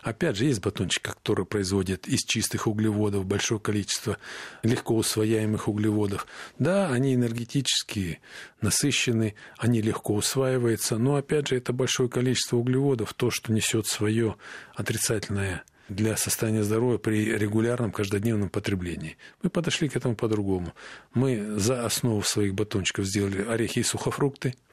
опять 0.03 0.37
же, 0.37 0.45
есть 0.45 0.61
батончики, 0.61 1.01
которые 1.01 1.47
производят 1.47 2.07
из 2.07 2.19
чистых 2.19 2.67
углеводов 2.67 3.25
большое 3.25 3.59
количество 3.59 4.17
легко 4.61 4.95
усвояемых 4.95 5.67
углеводов. 5.67 6.27
Да, 6.59 6.89
они 6.89 7.15
энергетически 7.15 8.21
насыщены, 8.61 9.33
они 9.57 9.81
легко 9.81 10.13
усваиваются, 10.13 10.97
но, 10.97 11.15
опять 11.15 11.47
же, 11.47 11.57
это 11.57 11.73
большое 11.73 12.07
количество 12.07 12.57
углеводов, 12.57 13.15
то, 13.15 13.31
что 13.31 13.51
несет 13.51 13.87
свое 13.87 14.35
отрицательное 14.75 15.63
для 15.89 16.17
состояния 16.17 16.63
здоровья 16.63 16.99
при 16.99 17.25
регулярном 17.35 17.91
каждодневном 17.91 18.49
потреблении. 18.49 19.17
Мы 19.41 19.49
подошли 19.49 19.89
к 19.89 19.95
этому 19.95 20.15
по-другому. 20.15 20.73
Мы 21.15 21.57
за 21.57 21.83
основу 21.83 22.21
своих 22.21 22.53
батончиков 22.53 23.05
сделали 23.05 23.41
орехи 23.41 23.79
и 23.79 23.83
сухофрукты– 23.83 24.53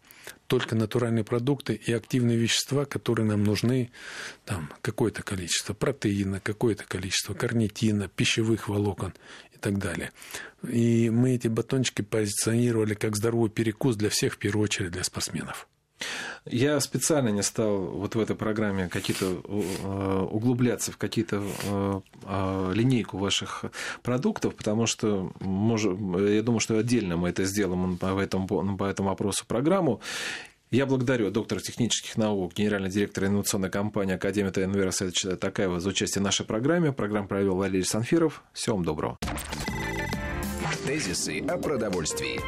только 0.47 0.75
натуральные 0.75 1.25
продукты 1.25 1.75
и 1.75 1.93
активные 1.93 2.37
вещества, 2.37 2.85
которые 2.85 3.27
нам 3.27 3.45
нужны, 3.45 3.91
там 4.45 4.73
какое-то 4.83 5.23
количество 5.23 5.75
протеина, 5.75 6.41
какое-то 6.41 6.85
количество 6.85 7.35
карнитина, 7.35 8.09
пищевых 8.09 8.69
волокон 8.69 9.15
и 9.55 9.59
так 9.59 9.79
далее. 9.79 10.13
И 10.69 11.11
мы 11.11 11.35
эти 11.35 11.49
батончики 11.49 12.03
позиционировали 12.03 12.95
как 12.95 13.17
здоровый 13.17 13.51
перекус 13.51 13.97
для 13.97 14.11
всех, 14.11 14.35
в 14.35 14.39
первую 14.39 14.65
очередь 14.65 14.93
для 14.93 15.05
спортсменов. 15.05 15.69
Я 16.45 16.81
специально 16.81 17.29
не 17.29 17.43
стал 17.43 17.79
вот 17.79 18.15
в 18.15 18.21
этой 18.21 18.37
программе 18.37 18.89
какие-то 18.89 19.27
э, 19.27 20.27
углубляться 20.31 20.93
в 20.93 20.97
какие-то 20.97 21.43
э, 21.43 22.01
э, 22.25 22.73
линейку 22.75 23.19
ваших 23.19 23.65
продуктов, 24.03 24.55
потому 24.55 24.87
что 24.87 25.33
может, 25.41 25.93
я 25.93 26.43
думаю, 26.43 26.61
что 26.61 26.79
отдельно 26.79 27.17
мы 27.17 27.31
это 27.31 27.45
сделаем 27.45 27.97
по 27.99 28.19
этому, 28.19 28.77
по 28.77 28.85
этому 28.85 29.09
вопросу 29.11 29.45
программу. 29.47 30.01
Я 30.71 30.85
благодарю 30.85 31.31
доктора 31.31 31.61
технических 31.61 32.17
наук, 32.19 32.53
генерального 32.55 32.93
директора 32.93 33.27
инновационной 33.27 33.71
компании 33.71 34.15
Академия 34.15 34.51
ТНВ 34.51 34.77
Раиса 34.77 35.37
Такаева 35.37 35.81
за 35.81 35.89
участие 35.89 36.21
в 36.21 36.25
нашей 36.25 36.45
программе. 36.45 36.93
Программу 36.93 37.27
провел 37.27 37.57
Валерий 37.57 37.87
Санфиров. 37.87 38.43
Всего 38.53 38.77
вам 38.77 38.85
доброго. 38.85 39.19
Тезисы 40.87 41.41
о 41.41 41.57
продовольствии. 41.57 42.39